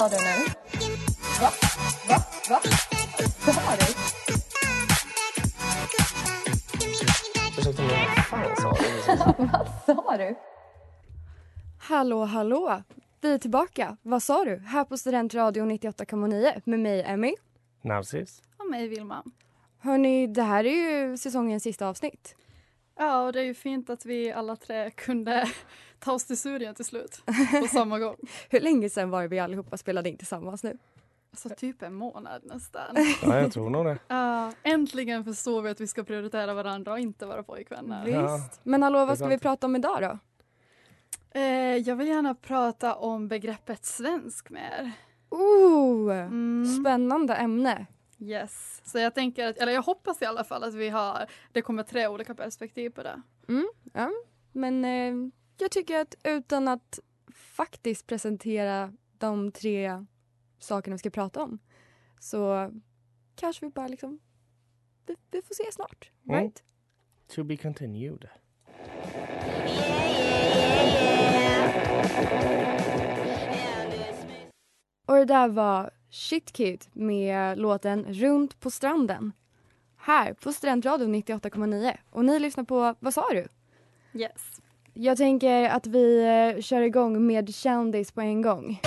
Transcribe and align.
Sa 0.00 0.08
du 0.08 0.16
nu? 0.16 0.44
Va? 1.40 1.50
Va? 2.08 2.16
Va? 2.48 2.60
Vad 3.46 3.54
sa 3.54 3.60
du? 3.80 3.86
Ursäkta 7.58 7.82
mig, 7.82 8.08
vad 8.16 8.24
fan 8.24 8.56
sa 8.56 8.72
du? 8.72 8.86
Vad 9.94 9.96
sa 9.96 10.16
du? 10.16 10.36
Hallå, 11.78 12.24
hallå! 12.24 12.82
Vi 13.20 13.32
är 13.32 13.38
tillbaka. 13.38 13.96
Vad 14.02 14.22
sa 14.22 14.44
du? 14.44 14.56
Här 14.56 14.84
på 14.84 14.96
Studentradion 14.96 15.70
98,9 15.70 16.62
med 16.64 16.80
mig, 16.80 17.02
Emmy. 17.02 17.34
Narcis? 17.82 18.42
Och 18.56 18.70
mig 18.70 18.88
Vilma. 18.88 19.24
Hörni, 19.78 20.26
det 20.26 20.42
här 20.42 20.64
är 20.66 21.08
ju 21.08 21.16
säsongens 21.16 21.62
sista 21.62 21.88
avsnitt. 21.88 22.36
Ja, 22.98 23.26
och 23.26 23.32
det 23.32 23.40
är 23.40 23.44
ju 23.44 23.54
fint 23.54 23.90
att 23.90 24.06
vi 24.06 24.32
alla 24.32 24.56
tre 24.56 24.90
kunde 24.90 25.50
ta 26.00 26.12
oss 26.12 26.24
till 26.24 26.38
Syrien 26.38 26.74
till 26.74 26.84
slut 26.84 27.22
på 27.60 27.66
samma 27.66 27.98
gång. 27.98 28.16
Hur 28.48 28.60
länge 28.60 28.90
sedan 28.90 29.10
var 29.10 29.22
det 29.22 29.28
vi 29.28 29.38
allihopa 29.38 29.76
spelade 29.76 30.08
in 30.08 30.16
tillsammans 30.16 30.62
nu? 30.64 30.78
Alltså 31.30 31.48
typ 31.48 31.82
en 31.82 31.94
månad 31.94 32.42
nästan. 32.44 32.96
Ja, 33.22 33.40
jag 33.40 33.52
tror 33.52 33.70
nog 33.70 33.84
det. 33.86 33.98
Ja, 34.08 34.52
äntligen 34.62 35.24
förstår 35.24 35.62
vi 35.62 35.70
att 35.70 35.80
vi 35.80 35.86
ska 35.86 36.04
prioritera 36.04 36.54
varandra 36.54 36.92
och 36.92 36.98
inte 36.98 37.26
vara 37.26 37.42
pojkvänner. 37.42 38.04
Visst. 38.04 38.60
Men 38.62 38.82
hallå, 38.82 39.04
vad 39.06 39.18
ska 39.18 39.26
vi 39.26 39.38
prata 39.38 39.66
om 39.66 39.76
idag 39.76 40.02
då? 40.02 40.18
Eh, 41.40 41.76
jag 41.76 41.96
vill 41.96 42.08
gärna 42.08 42.34
prata 42.34 42.94
om 42.94 43.28
begreppet 43.28 43.84
svensk 43.84 44.50
mer. 44.50 44.92
Oh, 45.30 46.16
Mm. 46.16 46.66
spännande 46.80 47.34
ämne. 47.34 47.86
Yes. 48.18 48.80
Så 48.84 48.98
jag 48.98 49.14
tänker, 49.14 49.46
att, 49.48 49.56
eller 49.56 49.72
jag 49.72 49.82
hoppas 49.82 50.22
i 50.22 50.24
alla 50.24 50.44
fall 50.44 50.64
att 50.64 50.74
vi 50.74 50.88
har, 50.88 51.26
det 51.52 51.62
kommer 51.62 51.82
tre 51.82 52.08
olika 52.08 52.34
perspektiv 52.34 52.90
på 52.90 53.02
det. 53.02 53.22
Ja, 53.92 54.10
men 54.52 54.84
eh, 54.84 55.14
jag 55.64 55.70
tycker 55.70 56.00
att 56.00 56.14
utan 56.24 56.68
att 56.68 56.98
faktiskt 57.34 58.06
presentera 58.06 58.92
de 59.18 59.52
tre 59.52 60.06
sakerna 60.58 60.94
vi 60.94 60.98
ska 60.98 61.10
prata 61.10 61.42
om 61.42 61.58
så 62.20 62.70
kanske 63.34 63.66
vi 63.66 63.70
bara 63.70 63.88
liksom 63.88 64.20
vi, 65.06 65.16
vi 65.30 65.42
får 65.42 65.54
se 65.54 65.72
snart. 65.72 66.10
Mm. 66.28 66.40
Right? 66.40 66.62
To 67.28 67.44
be 67.44 67.56
continued. 67.56 68.28
Och 75.06 75.16
det 75.16 75.24
där 75.24 75.48
var 75.48 75.90
Shit 76.10 76.52
Kid 76.52 76.84
med 76.92 77.58
låten 77.58 78.04
Runt 78.14 78.60
på 78.60 78.70
stranden. 78.70 79.32
Här 79.96 80.32
på 80.32 80.52
Studentradion 80.52 81.14
98,9. 81.14 81.96
Och 82.10 82.24
ni 82.24 82.38
lyssnar 82.38 82.64
på 82.64 82.94
Vad 83.00 83.14
sa 83.14 83.28
du? 83.30 83.48
Yes. 84.20 84.60
Jag 85.02 85.16
tänker 85.16 85.68
att 85.68 85.86
vi 85.86 86.24
eh, 86.24 86.60
kör 86.60 86.82
igång 86.82 87.26
med 87.26 87.54
kändis 87.54 88.12
på 88.12 88.20
en 88.20 88.42
gång. 88.42 88.80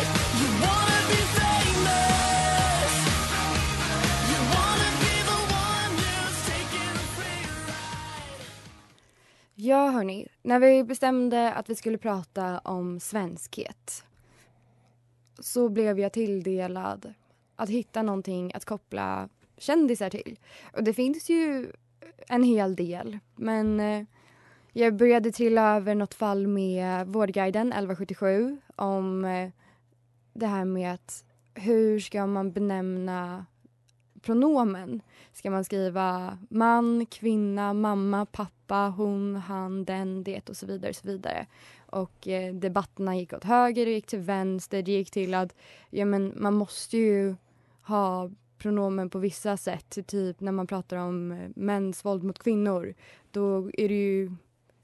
Ja, 9.55 9.89
hörni. 9.89 10.27
När 10.41 10.59
vi 10.59 10.83
bestämde 10.83 11.53
att 11.53 11.69
vi 11.69 11.75
skulle 11.75 11.97
prata 11.97 12.59
om 12.59 12.99
svenskhet 12.99 14.03
så 15.39 15.69
blev 15.69 15.99
jag 15.99 16.13
tilldelad 16.13 17.13
att 17.55 17.69
hitta 17.69 18.01
någonting 18.01 18.51
att 18.53 18.65
koppla 18.65 19.29
kändisar 19.57 20.09
till. 20.09 20.39
Och 20.73 20.83
det 20.83 20.93
finns 20.93 21.29
ju 21.29 21.71
en 22.27 22.43
hel 22.43 22.75
del, 22.75 23.19
men 23.35 23.79
eh, 23.79 24.03
jag 24.73 24.95
började 24.95 25.31
trilla 25.31 25.75
över 25.75 25.95
något 25.95 26.13
fall 26.13 26.47
med 26.47 27.07
Vårdguiden 27.07 27.67
1177 27.67 28.57
om 28.75 29.25
eh, 29.25 29.49
det 30.33 30.47
här 30.47 30.65
med 30.65 30.93
att 30.93 31.23
hur 31.53 31.99
ska 31.99 32.27
man 32.27 32.51
benämna 32.51 33.45
pronomen? 34.21 35.01
Ska 35.33 35.51
man 35.51 35.65
skriva 35.65 36.37
man, 36.49 37.05
kvinna, 37.05 37.73
mamma, 37.73 38.25
pappa, 38.25 38.93
hon, 38.97 39.35
han, 39.35 39.85
den, 39.85 40.23
det 40.23 40.49
och 40.49 40.57
så 40.57 40.65
vidare. 40.65 40.89
Och 40.89 40.95
så 40.95 41.07
vidare. 41.07 41.47
Och 41.85 42.27
eh, 42.27 42.53
debatterna 42.53 43.15
gick 43.15 43.33
åt 43.33 43.43
höger, 43.43 43.85
det 43.85 43.91
gick 43.91 44.07
till 44.07 44.19
vänster, 44.19 44.81
det 44.81 44.91
gick 44.91 45.11
till 45.11 45.33
att 45.33 45.55
ja, 45.89 46.05
men 46.05 46.33
man 46.35 46.53
måste 46.53 46.97
ju 46.97 47.35
ha 47.81 48.29
pronomen 48.57 49.09
på 49.09 49.19
vissa 49.19 49.57
sätt. 49.57 50.07
Typ 50.07 50.39
när 50.39 50.51
man 50.51 50.67
pratar 50.67 50.97
om 50.97 51.31
eh, 51.31 51.49
mäns 51.55 52.05
våld 52.05 52.23
mot 52.23 52.39
kvinnor. 52.39 52.93
Då 53.31 53.71
är 53.73 53.87
det 53.87 54.03
ju, 54.03 54.31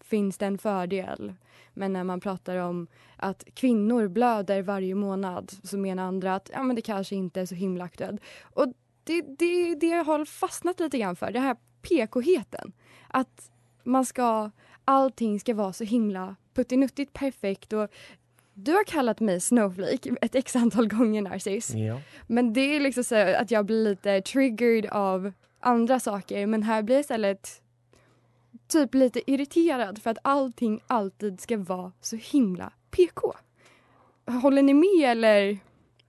finns 0.09 0.37
det 0.37 0.45
en 0.45 0.57
fördel. 0.57 1.33
Men 1.73 1.93
när 1.93 2.03
man 2.03 2.19
pratar 2.19 2.55
om 2.55 2.87
att 3.15 3.43
kvinnor 3.53 4.07
blöder 4.07 4.61
varje 4.61 4.95
månad 4.95 5.51
så 5.63 5.77
menar 5.77 6.03
andra 6.03 6.35
att 6.35 6.49
ja, 6.53 6.63
men 6.63 6.75
det 6.75 6.81
kanske 6.81 7.15
inte 7.15 7.41
är 7.41 7.45
så 7.45 7.55
himla 7.55 7.83
aktuellt. 7.83 8.21
Och 8.41 8.67
det, 9.03 9.21
det, 9.21 9.75
det 9.75 9.87
jag 9.87 10.03
har 10.03 10.25
fastnat 10.25 10.79
lite 10.79 10.97
grann 10.97 11.15
för, 11.15 11.31
det 11.31 11.39
här 11.39 11.57
PK-heten. 11.81 12.73
Att 13.07 13.51
man 13.83 14.05
ska, 14.05 14.51
allting 14.85 15.39
ska 15.39 15.53
vara 15.53 15.73
så 15.73 15.83
himla 15.83 16.35
puttinuttigt 16.53 17.13
perfekt 17.13 17.73
och 17.73 17.89
du 18.53 18.71
har 18.71 18.83
kallat 18.83 19.19
mig 19.19 19.39
snowflake 19.39 20.15
ett 20.21 20.35
x 20.35 20.55
antal 20.55 20.87
gånger 20.87 21.21
Narcis. 21.21 21.73
Ja. 21.75 22.01
Men 22.27 22.53
det 22.53 22.75
är 22.75 22.79
liksom 22.79 23.03
så 23.03 23.15
att 23.15 23.51
jag 23.51 23.65
blir 23.65 23.83
lite 23.83 24.21
triggered 24.21 24.85
av 24.85 25.31
andra 25.59 25.99
saker 25.99 26.47
men 26.47 26.63
här 26.63 26.81
blir 26.81 26.95
jag 26.95 27.01
istället 27.01 27.61
typ 28.69 28.93
lite 28.93 29.31
irriterad 29.31 30.01
för 30.01 30.09
att 30.09 30.17
allting 30.21 30.81
alltid 30.87 31.41
ska 31.41 31.57
vara 31.57 31.91
så 32.01 32.15
himla 32.15 32.73
PK. 32.91 33.33
Håller 34.41 34.61
ni 34.61 34.73
med 34.73 35.11
eller? 35.11 35.57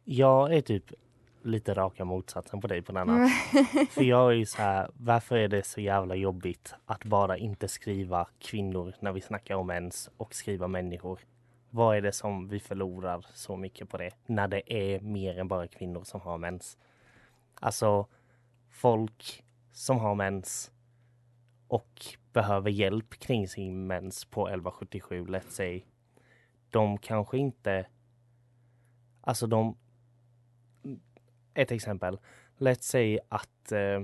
Jag 0.05 0.55
är 0.55 0.61
typ 0.61 0.93
lite 1.43 1.75
raka 1.75 2.05
motsatsen 2.05 2.61
på 2.61 2.67
dig 2.67 2.83
på 2.83 2.93
denna. 2.93 3.29
För 3.91 4.03
jag 4.03 4.31
är 4.31 4.37
ju 4.37 4.47
så 4.47 4.63
här, 4.63 4.91
varför 4.95 5.37
är 5.37 5.49
det 5.49 5.67
så 5.67 5.81
jävla 5.81 6.15
jobbigt 6.15 6.75
att 6.87 7.05
bara 7.05 7.37
inte 7.37 7.69
skriva 7.69 8.29
kvinnor 8.39 8.95
när 9.01 9.13
vi 9.13 9.21
snackar 9.21 9.55
om 9.55 9.67
mens 9.67 10.11
och 10.17 10.35
skriva 10.35 10.69
människor? 10.69 11.21
Vad 11.71 11.97
är 11.97 12.01
det 12.01 12.13
som 12.13 12.49
vi 12.49 12.61
förlorar 12.61 13.27
så 13.35 13.57
mycket 13.57 13.89
på 13.89 13.97
det? 13.97 14.11
När 14.27 14.49
det 14.49 14.73
är 14.73 15.01
mer 15.01 15.39
än 15.39 15.49
bara 15.49 15.69
kvinnor 15.69 16.05
som 16.05 16.21
har 16.21 16.39
mens. 16.39 16.79
Alltså, 17.55 18.07
folk 18.71 19.45
som 19.73 19.99
har 19.99 20.15
mens 20.15 20.71
och 21.69 22.17
behöver 22.33 22.71
hjälp 22.71 23.19
kring 23.19 23.49
sin 23.49 23.87
mens 23.87 24.25
på 24.25 24.49
1177, 24.49 25.27
let's 25.27 25.51
say. 25.51 25.83
De 26.71 26.99
kanske 26.99 27.39
inte... 27.39 27.87
Alltså 29.21 29.47
de... 29.47 29.77
Ett 31.55 31.73
exempel. 31.73 32.19
Let's 32.59 32.83
say 32.83 33.19
att... 33.29 33.73
Eh, 33.73 34.03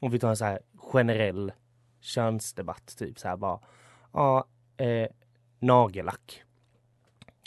om 0.00 0.10
vi 0.10 0.18
tar 0.18 0.28
en 0.28 0.36
så 0.36 0.44
här 0.44 0.60
generell 0.74 1.52
könsdebatt, 2.00 2.96
typ 2.98 3.18
så 3.18 3.28
här 3.28 3.36
bara. 3.36 3.60
Ja, 4.12 4.46
eh, 4.76 5.08
nagellack. 5.58 6.42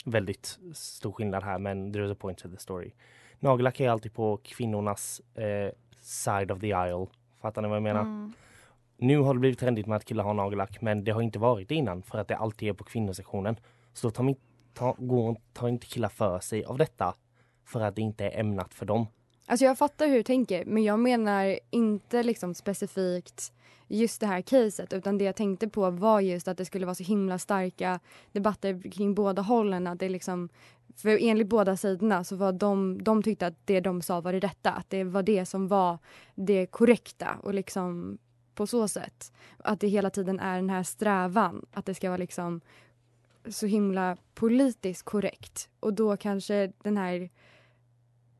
Väldigt 0.04 0.58
stor 0.74 1.12
skillnad 1.12 1.42
här, 1.42 1.58
men 1.58 1.94
there's 1.94 2.12
a 2.12 2.16
point 2.18 2.38
to 2.38 2.48
the 2.48 2.56
story. 2.56 2.92
Nagellack 3.38 3.80
är 3.80 3.90
alltid 3.90 4.14
på 4.14 4.36
kvinnornas 4.42 5.20
eh, 5.34 5.72
side 6.00 6.50
of 6.50 6.60
the 6.60 6.72
aisle. 6.72 7.06
Fattar 7.40 7.62
ni 7.62 7.68
vad 7.68 7.76
jag 7.76 7.82
menar? 7.82 8.00
Mm. 8.00 8.32
Nu 9.02 9.18
har 9.18 9.34
det 9.34 9.40
blivit 9.40 9.58
trendigt 9.58 9.86
med 9.86 9.96
att 9.96 10.04
killar 10.04 10.24
har 10.24 10.34
nagellack, 10.34 10.80
men 10.80 11.04
det 11.04 11.10
har 11.10 11.22
inte 11.22 11.38
varit 11.38 11.68
det 11.68 11.74
innan 11.74 12.02
för 12.02 12.18
att 12.18 12.28
det 12.28 12.36
alltid 12.36 12.68
är 12.68 12.72
på 12.72 12.84
kvinnosektionen. 12.84 13.56
Så 13.92 14.06
då 14.06 14.10
tar, 14.10 14.34
ta, 14.74 14.96
går, 14.98 15.36
tar 15.52 15.68
inte 15.68 15.86
killar 15.86 16.08
för 16.08 16.40
sig 16.40 16.64
av 16.64 16.78
detta 16.78 17.14
för 17.64 17.80
att 17.80 17.96
det 17.96 18.02
inte 18.02 18.24
är 18.24 18.40
ämnat 18.40 18.74
för 18.74 18.86
dem. 18.86 19.06
Alltså 19.46 19.64
jag 19.64 19.78
fattar 19.78 20.06
hur 20.06 20.14
du 20.14 20.22
tänker 20.22 20.64
men 20.64 20.84
jag 20.84 20.98
menar 20.98 21.58
inte 21.70 22.22
liksom 22.22 22.54
specifikt 22.54 23.52
just 23.88 24.20
det 24.20 24.26
här 24.26 24.42
caset 24.42 24.92
utan 24.92 25.18
det 25.18 25.24
jag 25.24 25.36
tänkte 25.36 25.68
på 25.68 25.90
var 25.90 26.20
just 26.20 26.48
att 26.48 26.56
det 26.56 26.64
skulle 26.64 26.86
vara 26.86 26.94
så 26.94 27.04
himla 27.04 27.38
starka 27.38 28.00
debatter 28.32 28.90
kring 28.90 29.14
båda 29.14 29.42
hållen. 29.42 29.86
Att 29.86 29.98
det 29.98 30.08
liksom, 30.08 30.48
för 30.96 31.18
enligt 31.20 31.48
båda 31.48 31.76
sidorna 31.76 32.24
så 32.24 32.36
var 32.36 32.52
de, 32.52 33.02
de 33.02 33.22
tyckte 33.22 33.46
att 33.46 33.66
det 33.66 33.80
de 33.80 34.02
sa 34.02 34.20
var 34.20 34.32
det 34.32 34.40
rätta. 34.40 34.70
Att 34.72 34.90
det 34.90 35.04
var 35.04 35.22
det 35.22 35.46
som 35.46 35.68
var 35.68 35.98
det 36.34 36.66
korrekta 36.66 37.28
och 37.42 37.54
liksom 37.54 38.18
på 38.60 38.66
så 38.66 38.88
sätt. 38.88 39.32
Att 39.58 39.80
det 39.80 39.88
hela 39.88 40.10
tiden 40.10 40.40
är 40.40 40.56
den 40.56 40.70
här 40.70 40.82
strävan 40.82 41.66
att 41.72 41.86
det 41.86 41.94
ska 41.94 42.08
vara 42.08 42.16
liksom 42.16 42.60
så 43.48 43.66
himla 43.66 44.16
politiskt 44.34 45.02
korrekt. 45.02 45.68
Och 45.80 45.94
då 45.94 46.16
kanske 46.16 46.72
den 46.82 46.96
här... 46.96 47.30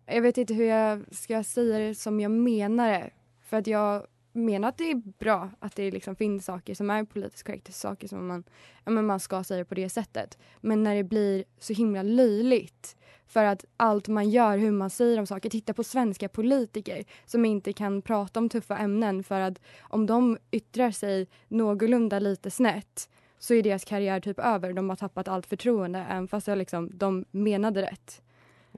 Jag 0.07 0.23
vet 0.23 0.39
inte 0.39 0.55
hur 0.55 0.65
jag 0.65 1.15
ska 1.15 1.45
säga 1.45 1.79
det 1.79 1.95
som 1.95 2.21
jag 2.21 2.31
menar 2.31 2.89
det. 2.89 3.11
För 3.43 3.57
att 3.57 3.67
jag 3.67 4.07
menar 4.33 4.69
att 4.69 4.79
det 4.79 4.91
är 4.91 5.03
bra 5.19 5.51
att 5.59 5.77
det 5.77 5.91
liksom 5.91 6.17
finns 6.17 6.45
saker 6.45 6.75
som 6.75 6.91
är 6.91 7.05
politiskt 7.05 7.47
korrekta, 7.47 7.73
saker 7.73 8.09
som 8.09 8.27
man, 8.27 8.45
ja, 8.85 8.91
men 8.91 9.07
man 9.07 9.21
ska 9.21 9.45
säga 9.45 9.65
på 9.65 9.75
det 9.75 9.89
sättet. 9.89 10.39
Men 10.61 10.83
när 10.83 10.95
det 10.95 11.05
blir 11.05 11.45
så 11.59 11.73
himla 11.73 12.03
löjligt 12.03 12.97
för 13.27 13.45
att 13.45 13.65
allt 13.77 14.09
man 14.09 14.31
gör, 14.31 14.59
hur 14.59 14.71
man 14.71 14.91
säger 14.91 15.19
om 15.19 15.27
saker. 15.27 15.51
Titta 15.51 15.75
på 15.75 15.85
svenska 15.85 16.29
politiker 16.29 17.05
som 17.27 17.45
inte 17.45 17.73
kan 17.73 18.03
prata 18.03 18.41
om 18.41 18.49
tuffa 18.49 18.79
ämnen 18.79 19.25
för 19.25 19.41
att 19.41 19.61
om 19.81 20.07
de 20.07 20.39
yttrar 20.51 20.91
sig 20.91 21.29
någorlunda 21.49 22.19
lite 22.19 22.51
snett 22.51 23.09
så 23.39 23.55
är 23.55 23.63
deras 23.63 23.85
karriär 23.85 24.21
typ 24.21 24.39
över. 24.39 24.73
De 24.73 24.89
har 24.89 24.97
tappat 24.97 25.29
allt 25.29 25.47
förtroende 25.47 26.07
även 26.11 26.29
fast 26.29 26.47
jag 26.47 26.59
liksom, 26.59 26.91
de 26.95 27.25
menade 27.31 27.83
rätt. 27.83 28.23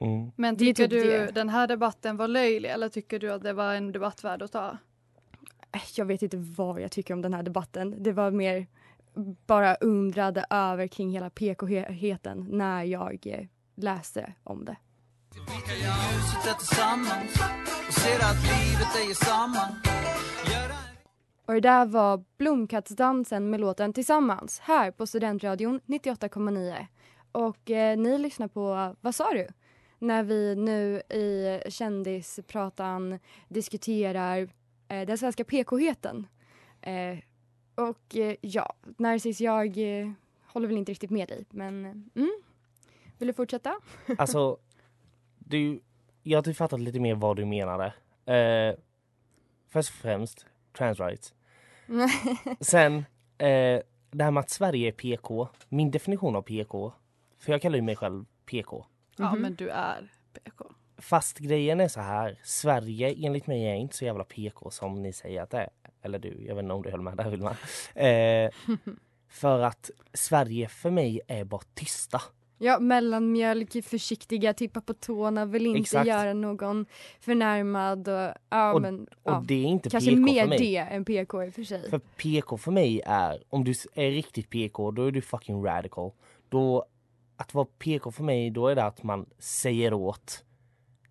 Mm. 0.00 0.30
Men 0.36 0.56
tycker 0.56 0.88
typ 0.88 0.90
du 0.90 1.02
det. 1.02 1.30
den 1.34 1.48
här 1.48 1.66
debatten 1.66 2.16
var 2.16 2.28
löjlig 2.28 2.70
eller 2.70 2.88
tycker 2.88 3.18
du 3.18 3.32
att 3.32 3.42
det 3.42 3.52
var 3.52 3.74
en 3.74 3.92
debatt 3.92 4.24
värd 4.24 4.42
att 4.42 4.52
ta? 4.52 4.78
Äh, 5.72 5.80
Jag 5.96 6.04
vet 6.04 6.22
inte 6.22 6.36
vad 6.36 6.80
jag 6.80 6.90
tycker 6.90 7.14
om 7.14 7.22
den 7.22 7.34
här 7.34 7.42
debatten. 7.42 8.02
Det 8.02 8.12
var 8.12 8.30
mer 8.30 8.66
bara 9.46 9.74
undrade 9.74 10.44
över 10.50 10.86
kring 10.86 11.10
hela 11.10 11.30
PK-heten 11.30 12.46
när 12.50 12.84
jag 12.84 13.26
eh, 13.26 13.46
läste 13.74 14.32
om 14.44 14.64
det. 14.64 14.76
Och 21.46 21.54
det 21.54 21.60
där 21.60 21.86
var 21.86 22.24
Blomkattsdansen 22.38 23.50
med 23.50 23.60
låten 23.60 23.92
Tillsammans 23.92 24.60
här 24.60 24.90
på 24.90 25.06
Studentradion 25.06 25.80
98,9. 25.86 26.86
Och 27.32 27.70
eh, 27.70 27.98
ni 27.98 28.18
lyssnar 28.18 28.48
på 28.48 28.96
Vad 29.00 29.14
sa 29.14 29.30
du? 29.32 29.46
När 29.98 30.22
vi 30.22 30.56
nu 30.56 30.96
i 31.18 31.60
kändispratan 31.70 33.18
diskuterar 33.48 34.48
den 35.00 35.18
svenska 35.18 35.44
PK-heten. 35.44 36.26
Eh, 36.80 37.18
och 37.74 38.16
eh, 38.16 38.36
ja, 38.40 38.74
Narcis, 38.98 39.40
jag 39.40 39.78
eh, 39.78 40.10
håller 40.46 40.68
väl 40.68 40.76
inte 40.76 40.92
riktigt 40.92 41.10
med 41.10 41.28
dig, 41.28 41.44
men 41.50 41.84
eh, 41.84 42.22
mm. 42.22 42.42
Vill 43.18 43.26
du 43.26 43.32
fortsätta? 43.32 43.74
Alltså, 44.18 44.58
du, 45.38 45.80
jag 46.22 46.38
har 46.38 46.42
typ 46.42 46.56
fattat 46.56 46.80
lite 46.80 47.00
mer 47.00 47.14
vad 47.14 47.36
du 47.36 47.44
menade. 47.44 47.94
Eh, 48.26 48.78
först 49.68 49.90
och 49.90 49.96
främst, 49.96 50.46
trans 50.72 51.00
rights. 51.00 51.34
Sen, 52.60 52.96
eh, 53.38 53.80
det 54.10 54.24
här 54.24 54.30
med 54.30 54.40
att 54.40 54.50
Sverige 54.50 54.88
är 54.88 54.92
PK. 54.92 55.48
Min 55.68 55.90
definition 55.90 56.36
av 56.36 56.42
PK, 56.42 56.92
för 57.38 57.52
jag 57.52 57.62
kallar 57.62 57.76
ju 57.76 57.82
mig 57.82 57.96
själv 57.96 58.24
PK. 58.46 58.86
Ja, 59.16 59.34
men 59.34 59.54
du 59.54 59.68
är 59.68 60.12
PK. 60.32 60.71
Fast 61.02 61.38
grejen 61.38 61.80
är 61.80 61.88
så 61.88 62.00
här, 62.00 62.38
Sverige 62.44 63.14
enligt 63.26 63.46
mig 63.46 63.64
är 63.64 63.74
inte 63.74 63.96
så 63.96 64.04
jävla 64.04 64.24
PK 64.24 64.70
som 64.70 65.02
ni 65.02 65.12
säger 65.12 65.42
att 65.42 65.50
det 65.50 65.58
är. 65.58 65.68
Eller 66.02 66.18
du, 66.18 66.44
jag 66.48 66.54
vet 66.54 66.62
inte 66.62 66.74
om 66.74 66.82
du 66.82 66.90
höll 66.90 67.00
med 67.00 67.16
där 67.16 67.30
Vilma. 67.30 67.56
Eh, 67.94 68.50
för 69.28 69.60
att 69.60 69.90
Sverige 70.12 70.68
för 70.68 70.90
mig 70.90 71.20
är 71.28 71.44
bara 71.44 71.60
tysta. 71.74 72.20
Ja, 72.58 72.78
mellanmjölk, 72.78 73.84
försiktiga, 73.84 74.54
tippa 74.54 74.80
på 74.80 74.94
tårna, 74.94 75.44
vill 75.46 75.66
inte 75.66 75.80
Exakt. 75.80 76.06
göra 76.08 76.32
någon 76.32 76.86
förnärmad. 77.20 78.08
Och, 78.08 78.34
ja, 78.50 78.72
Och- 78.72 78.82
men, 78.82 79.02
Och 79.02 79.32
ja. 79.32 79.44
det 79.46 79.54
är 79.54 79.64
inte 79.64 79.90
Kanske 79.90 80.10
PK 80.10 80.20
mer 80.22 80.42
för 80.42 80.48
mig. 80.48 80.58
det 80.58 80.76
än 80.76 81.04
PK 81.04 81.44
i 81.44 81.48
och 81.50 81.54
för 81.54 81.64
sig. 81.64 81.90
För 81.90 81.98
PK 81.98 82.58
för 82.58 82.70
mig 82.72 83.00
är, 83.06 83.42
om 83.48 83.64
du 83.64 83.74
är 83.94 84.10
riktigt 84.10 84.50
PK, 84.50 84.90
då 84.90 85.06
är 85.06 85.10
du 85.10 85.20
fucking 85.22 85.64
radical. 85.64 86.10
Då, 86.48 86.84
att 87.36 87.54
vara 87.54 87.66
PK 87.78 88.10
för 88.12 88.24
mig, 88.24 88.50
då 88.50 88.68
är 88.68 88.74
det 88.74 88.84
att 88.84 89.02
man 89.02 89.26
säger 89.38 89.92
åt 89.94 90.44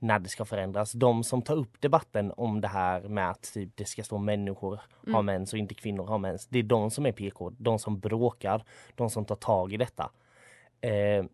när 0.03 0.19
det 0.19 0.29
ska 0.29 0.45
förändras. 0.45 0.91
De 0.91 1.23
som 1.23 1.41
tar 1.41 1.55
upp 1.55 1.81
debatten 1.81 2.33
om 2.37 2.61
det 2.61 2.67
här 2.67 3.01
med 3.01 3.29
att 3.29 3.53
typ, 3.53 3.69
det 3.75 3.85
ska 3.85 4.03
stå 4.03 4.17
människor 4.17 4.79
Mm. 5.03 5.15
har 5.15 5.21
mens 5.21 5.53
och 5.53 5.59
inte 5.59 5.73
kvinnor 5.75 6.05
har 6.07 6.17
mens. 6.17 6.47
Det 6.47 6.59
är 6.59 6.63
de 6.63 6.91
som 6.91 7.05
är 7.05 7.11
PK, 7.11 7.49
de 7.57 7.79
som 7.79 7.99
bråkar, 7.99 8.63
de 8.95 9.09
som 9.09 9.25
tar 9.25 9.35
tag 9.35 9.73
i 9.73 9.77
detta. 9.77 10.11
Eh, 10.81 11.25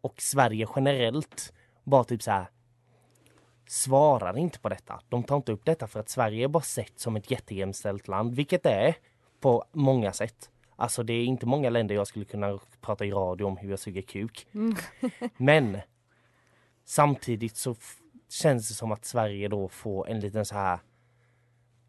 och 0.00 0.22
Sverige 0.22 0.66
generellt 0.76 1.52
bara 1.84 2.04
typ 2.04 2.22
så 2.22 2.30
här 2.30 2.46
svarar 3.66 4.38
inte 4.38 4.58
på 4.58 4.68
detta. 4.68 5.00
De 5.08 5.22
tar 5.24 5.36
inte 5.36 5.52
upp 5.52 5.64
detta 5.64 5.86
för 5.86 6.00
att 6.00 6.08
Sverige 6.08 6.44
är 6.44 6.48
bara 6.48 6.62
sett 6.62 7.00
som 7.00 7.16
ett 7.16 7.30
jättejämställt 7.30 8.08
land, 8.08 8.34
vilket 8.34 8.62
det 8.62 8.70
är 8.70 8.94
på 9.40 9.64
många 9.72 10.12
sätt. 10.12 10.50
Alltså 10.76 11.02
det 11.02 11.12
är 11.12 11.24
inte 11.24 11.46
många 11.46 11.70
länder 11.70 11.94
jag 11.94 12.06
skulle 12.06 12.24
kunna 12.24 12.58
prata 12.80 13.04
i 13.04 13.10
radio 13.10 13.44
om 13.44 13.56
hur 13.56 13.70
jag 13.70 13.78
suger 13.78 14.02
kuk. 14.02 14.46
Men 15.36 15.78
samtidigt 16.84 17.56
så 17.56 17.74
känns 18.32 18.68
det 18.68 18.74
som 18.74 18.92
att 18.92 19.04
Sverige 19.04 19.48
då 19.48 19.68
får 19.68 20.08
en 20.08 20.20
liten 20.20 20.44
så 20.44 20.54
här 20.54 20.78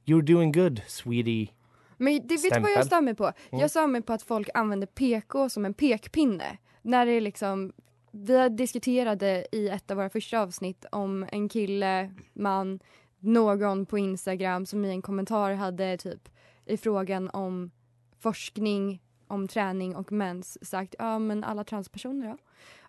You're 0.05 0.21
doing 0.21 0.51
good, 0.51 0.81
sweetie. 0.87 1.49
Men 1.97 2.27
det 2.27 2.43
vet 2.43 2.53
du 2.53 2.59
vad 2.59 2.71
jag 2.71 2.85
stör 2.85 3.01
mig 3.01 3.15
på? 3.15 3.23
Mm. 3.23 3.61
Jag 3.61 3.69
stör 3.69 3.87
mig 3.87 4.01
på 4.01 4.13
att 4.13 4.23
folk 4.23 4.49
använder 4.53 4.87
PK 4.87 5.49
som 5.49 5.65
en 5.65 5.73
pekpinne. 5.73 6.57
När 6.81 7.05
det 7.05 7.11
är 7.11 7.21
liksom, 7.21 7.73
vi 8.11 8.49
diskuterade 8.49 9.47
i 9.51 9.69
ett 9.69 9.91
av 9.91 9.97
våra 9.97 10.09
första 10.09 10.39
avsnitt 10.39 10.85
om 10.91 11.27
en 11.31 11.49
kille, 11.49 12.13
man, 12.33 12.79
någon 13.19 13.85
på 13.85 13.97
Instagram 13.97 14.65
som 14.65 14.85
i 14.85 14.89
en 14.89 15.01
kommentar 15.01 15.53
hade 15.53 15.97
typ 15.97 16.29
i 16.65 16.77
frågan 16.77 17.29
om 17.29 17.71
forskning 18.19 19.01
om 19.27 19.47
träning 19.47 19.95
och 19.95 20.11
mens 20.11 20.69
sagt 20.69 20.95
ja 20.99 21.19
men 21.19 21.43
alla 21.43 21.63
transpersoner 21.63 22.27
då? 22.27 22.37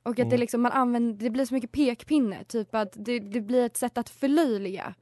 Och 0.04 0.10
att 0.10 0.16
det 0.16 0.22
Mm. 0.22 0.40
liksom 0.40 0.62
man 0.62 0.72
använder, 0.72 1.24
det 1.24 1.30
blir 1.30 1.44
så 1.44 1.54
mycket 1.54 1.72
pekpinne, 1.72 2.44
typ 2.44 2.74
att 2.74 2.92
det, 2.96 3.18
det 3.18 3.40
blir 3.40 3.66
ett 3.66 3.76
sätt 3.76 3.98
att 3.98 4.08
förlöjliga. 4.08 4.94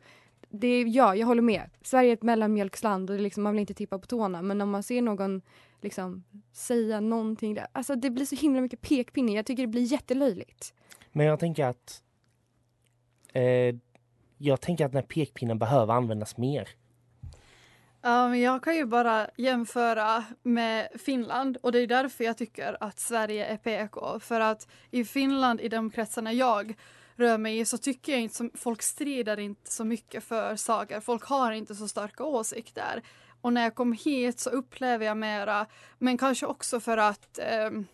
Det 0.49 0.83
ja, 0.83 1.17
jag 1.17 1.27
håller 1.27 1.43
med. 1.43 1.71
Sverige 1.83 2.11
är 2.11 2.15
ett 2.15 2.23
mellanmjölksland 2.23 3.11
och 3.11 3.17
det 3.17 3.23
liksom, 3.23 3.43
man 3.43 3.53
vill 3.53 3.61
inte 3.61 3.75
tippa 3.75 3.99
på 3.99 4.07
tårna. 4.07 4.43
Men 4.43 4.61
om 4.61 4.71
man 4.71 4.83
ser 4.83 5.03
någon 5.03 5.43
liksom, 5.81 6.25
säga 6.53 7.01
någonting, 7.01 7.55
där, 7.55 7.67
alltså 7.73 7.97
det 7.97 8.11
blir 8.11 8.25
så 8.25 8.37
himla 8.37 8.61
mycket 8.61 8.81
pekpinne. 8.81 9.33
Jag 9.33 9.47
tycker 9.47 9.63
det 9.63 9.67
blir 9.67 9.83
jättelöjligt. 9.93 10.75
Men 11.13 11.27
jag 11.27 11.41
tänker 11.41 11.67
att 11.67 12.03
eh, 13.33 13.77
jag 14.39 14.61
tänker 14.61 14.85
att 14.87 14.93
den 14.93 15.03
här 15.03 15.09
pekpinnen 15.09 15.59
behöver 15.59 15.95
användas 15.95 16.37
mer. 16.37 16.69
Um, 18.05 18.41
jag 18.41 18.65
kan 18.65 18.77
ju 18.77 18.85
bara 18.85 19.27
jämföra 19.37 20.25
med 20.43 20.89
Finland 21.05 21.57
och 21.57 21.73
det 21.73 21.79
är 21.79 21.87
därför 21.87 22.25
jag 22.25 22.39
tycker 22.39 22.77
att 22.81 23.01
Sverige 23.01 23.47
är 23.47 23.57
PK. 23.57 24.21
För 24.21 24.41
att 24.41 24.69
i 24.91 25.05
Finland, 25.05 25.61
i 25.61 25.69
de 25.69 25.91
kretsarna 25.91 26.33
jag 26.33 26.75
rör 27.17 27.39
mig 27.39 27.59
i, 27.59 27.65
så 27.65 27.79
tycker 27.79 28.13
jag 28.13 28.21
inte 28.21 28.35
som, 28.35 28.51
folk 28.55 28.83
strider 28.83 29.39
inte 29.39 29.73
så 29.73 29.85
mycket 29.85 30.25
för 30.25 30.57
saker. 30.57 31.01
Folk 31.01 31.25
har 31.25 31.53
inte 31.53 31.75
så 31.75 31.89
starka 31.89 32.25
åsikter. 32.25 33.03
Och 33.41 33.53
när 33.53 33.63
jag 33.63 33.75
kom 33.75 33.93
hit 33.93 34.41
så 34.41 34.51
upplever 34.51 35.07
jag 35.07 35.17
mera, 35.17 35.67
men 35.99 36.19
kanske 36.19 36.47
också 36.47 36.81
för 36.81 36.97
att 36.99 37.39
um, 37.67 37.87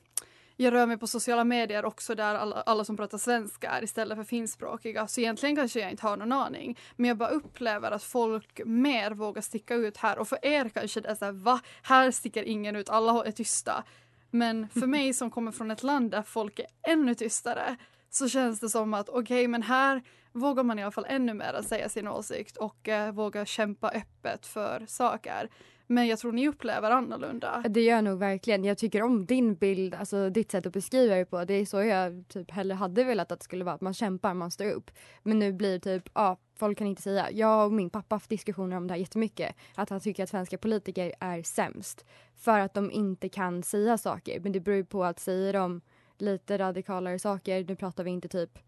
jag 0.61 0.73
rör 0.73 0.87
mig 0.87 0.99
på 0.99 1.07
sociala 1.07 1.45
medier 1.45 1.85
också 1.85 2.15
där 2.15 2.35
alla, 2.35 2.63
alla 2.63 2.85
som 2.85 2.97
pratar 2.97 3.19
svenska 3.19 3.71
är 3.71 3.85
istället 3.85 4.19
för 4.19 4.25
finskspråkiga. 4.25 5.07
Så 5.07 5.21
egentligen 5.21 5.57
kanske 5.57 5.81
jag 5.81 5.91
inte 5.91 6.07
har 6.07 6.17
någon 6.17 6.33
aning. 6.33 6.79
Men 6.97 7.09
jag 7.09 7.17
bara 7.17 7.29
upplever 7.29 7.91
att 7.91 8.03
folk 8.03 8.61
mer 8.65 9.11
vågar 9.11 9.43
sticka 9.43 9.75
ut 9.75 9.97
här. 9.97 10.19
Och 10.19 10.29
för 10.29 10.39
er 10.43 10.69
kanske 10.69 11.01
det 11.01 11.09
är 11.09 11.15
så 11.15 11.25
här, 11.25 11.33
va? 11.33 11.61
Här 11.83 12.11
sticker 12.11 12.43
ingen 12.43 12.77
ut, 12.77 12.89
alla 12.89 13.25
är 13.25 13.33
tysta. 13.33 13.85
Men 14.31 14.69
för 14.69 14.87
mig 14.97 15.15
som 15.15 15.31
kommer 15.31 15.53
från 15.53 15.71
ett 15.71 15.83
land 15.83 16.11
där 16.11 16.23
folk 16.23 16.59
är 16.59 16.67
ännu 16.93 17.15
tystare 17.15 17.77
så 18.11 18.29
känns 18.29 18.61
det 18.61 18.69
som 18.69 18.95
att 18.95 19.09
okej, 19.09 19.49
men 19.49 19.63
här 19.63 20.03
vågar 20.33 20.63
man 20.63 20.79
i 20.79 20.83
alla 20.83 20.93
fall 20.93 21.07
ännu 21.09 21.35
mer 21.35 21.63
säga 21.63 21.89
sin 21.89 22.09
åsikt 22.09 22.57
och 22.57 22.89
eh, 22.89 23.13
våga 23.13 23.47
kämpa 23.47 23.91
öppet 23.91 24.47
för 24.47 24.85
saker. 24.89 25.49
Men 25.91 26.07
jag 26.07 26.19
tror 26.19 26.33
ni 26.33 26.49
upplever 26.49 26.91
annorlunda. 26.91 27.65
Det 27.69 27.81
gör 27.81 27.95
jag 27.95 28.05
nog 28.05 28.19
verkligen. 28.19 28.65
Jag 28.65 28.79
tycker 28.79 29.03
om 29.03 29.27
din 29.27 29.55
bild, 29.55 29.95
alltså 29.95 30.31
ditt 30.31 30.51
sätt 30.51 30.67
att 30.67 30.73
beskriva 30.73 31.15
det 31.15 31.25
på. 31.25 31.45
Det 31.45 31.55
är 31.55 31.67
så 31.67 31.83
jag 31.83 32.25
typ 32.29 32.51
hellre 32.51 32.75
hade 32.75 33.05
velat 33.05 33.33
att 33.33 33.41
det 33.41 33.45
skulle 33.45 33.65
vara. 33.65 33.75
Att 33.75 33.81
man 33.81 33.95
kämpar, 33.95 34.35
man 34.35 34.51
står 34.51 34.71
upp. 34.71 34.91
Men 35.23 35.39
nu 35.39 35.53
blir 35.53 35.73
det 35.73 35.81
typ, 35.81 36.11
ja, 36.15 36.37
folk 36.57 36.79
kan 36.79 36.87
inte 36.87 37.03
säga. 37.03 37.31
Jag 37.31 37.67
och 37.67 37.73
min 37.73 37.91
pappa 37.91 38.15
har 38.15 38.17
haft 38.17 38.31
diskussioner 38.31 38.77
om 38.77 38.87
det 38.87 38.95
här 38.95 38.99
jättemycket. 39.01 39.57
Att 39.75 39.91
han 39.91 40.01
tycker 40.01 40.23
att 40.23 40.29
svenska 40.29 40.59
politiker 40.59 41.13
är 41.21 41.43
sämst. 41.43 42.05
För 42.35 42.59
att 42.59 42.75
de 42.75 42.91
inte 42.91 43.29
kan 43.29 43.63
säga 43.63 43.99
saker. 43.99 44.41
Men 44.41 44.53
det 44.53 44.61
beror 44.61 44.77
ju 44.77 44.85
på 44.85 45.05
att 45.05 45.21
säger 45.21 45.53
de 45.53 45.81
lite 46.19 46.59
radikalare 46.59 47.19
saker. 47.19 47.65
Nu 47.65 47.77
pratar 47.77 48.05
vi 48.05 48.11
inte 48.11 48.29
typ 48.29 48.59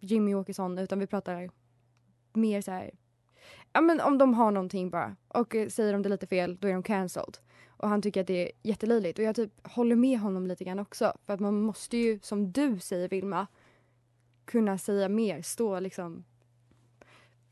Jimmy 0.00 0.34
Åkesson 0.34 0.78
utan 0.78 0.98
vi 0.98 1.06
pratar 1.06 1.50
mer 2.32 2.60
så 2.60 2.70
här 2.70 2.90
ja 3.76 3.80
men 3.80 4.00
om 4.00 4.18
de 4.18 4.34
har 4.34 4.50
någonting 4.50 4.90
bara 4.90 5.16
och 5.28 5.54
eh, 5.54 5.68
säger 5.68 5.92
de 5.92 6.02
det 6.02 6.08
lite 6.08 6.26
fel 6.26 6.56
då 6.60 6.68
är 6.68 6.72
de 6.72 6.82
cancelled. 6.82 7.38
Och 7.68 7.88
han 7.88 8.02
tycker 8.02 8.20
att 8.20 8.26
det 8.26 8.42
är 8.46 8.52
jättelöjligt 8.62 9.18
och 9.18 9.24
jag 9.24 9.36
typ 9.36 9.52
håller 9.68 9.96
med 9.96 10.18
honom 10.18 10.46
lite 10.46 10.64
grann 10.64 10.78
också 10.78 11.12
för 11.26 11.32
att 11.32 11.40
man 11.40 11.60
måste 11.60 11.96
ju 11.96 12.18
som 12.22 12.52
du 12.52 12.78
säger 12.78 13.08
Vilma 13.08 13.46
kunna 14.44 14.78
säga 14.78 15.08
mer, 15.08 15.42
stå 15.42 15.80
liksom 15.80 16.24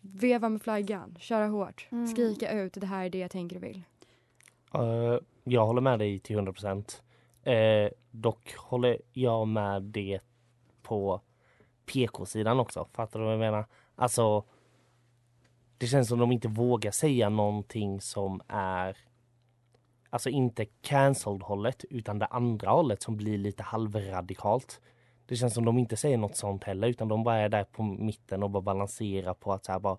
veva 0.00 0.48
med 0.48 0.62
flaggan, 0.62 1.16
köra 1.20 1.46
hårt, 1.46 1.88
Mm. 1.92 2.06
skrika 2.06 2.52
ut 2.52 2.74
det 2.74 2.86
här 2.86 3.04
är 3.04 3.10
det 3.10 3.18
jag 3.18 3.30
tänker 3.30 3.56
och 3.56 3.62
vill. 3.62 3.82
Eh, 4.74 5.18
jag 5.44 5.66
håller 5.66 5.80
med 5.80 5.98
dig 5.98 6.20
till 6.20 6.36
100 6.36 6.52
procent. 6.52 7.02
Uh, 7.46 7.88
dock 8.10 8.54
håller 8.56 9.00
jag 9.12 9.48
med 9.48 9.82
det 9.82 10.20
på 10.82 11.20
PK-sidan 11.86 12.60
också. 12.60 12.88
Fattar 12.92 13.18
du 13.18 13.24
vad 13.24 13.34
jag 13.34 13.40
menar? 13.40 13.66
Alltså, 13.96 14.44
det 15.84 15.88
känns 15.88 16.08
som 16.08 16.18
de 16.18 16.32
inte 16.32 16.48
vågar 16.48 16.90
säga 16.90 17.28
någonting 17.28 18.00
som 18.00 18.40
är 18.48 18.96
Alltså 20.10 20.28
inte 20.28 20.64
cancelled 20.64 21.42
hållet 21.42 21.84
utan 21.90 22.18
det 22.18 22.26
andra 22.26 22.70
hållet 22.70 23.02
som 23.02 23.16
blir 23.16 23.38
lite 23.38 23.62
halvradikalt. 23.62 24.80
Det 25.26 25.36
känns 25.36 25.54
som 25.54 25.64
de 25.64 25.78
inte 25.78 25.96
säger 25.96 26.18
något 26.18 26.36
sånt 26.36 26.64
heller 26.64 26.88
utan 26.88 27.08
de 27.08 27.24
bara 27.24 27.36
är 27.36 27.48
där 27.48 27.64
på 27.64 27.82
mitten 27.82 28.42
och 28.42 28.50
bara 28.50 28.62
balanserar 28.62 29.34
på 29.34 29.52
att 29.52 29.64
så 29.64 29.72
här 29.72 29.78
bara 29.78 29.96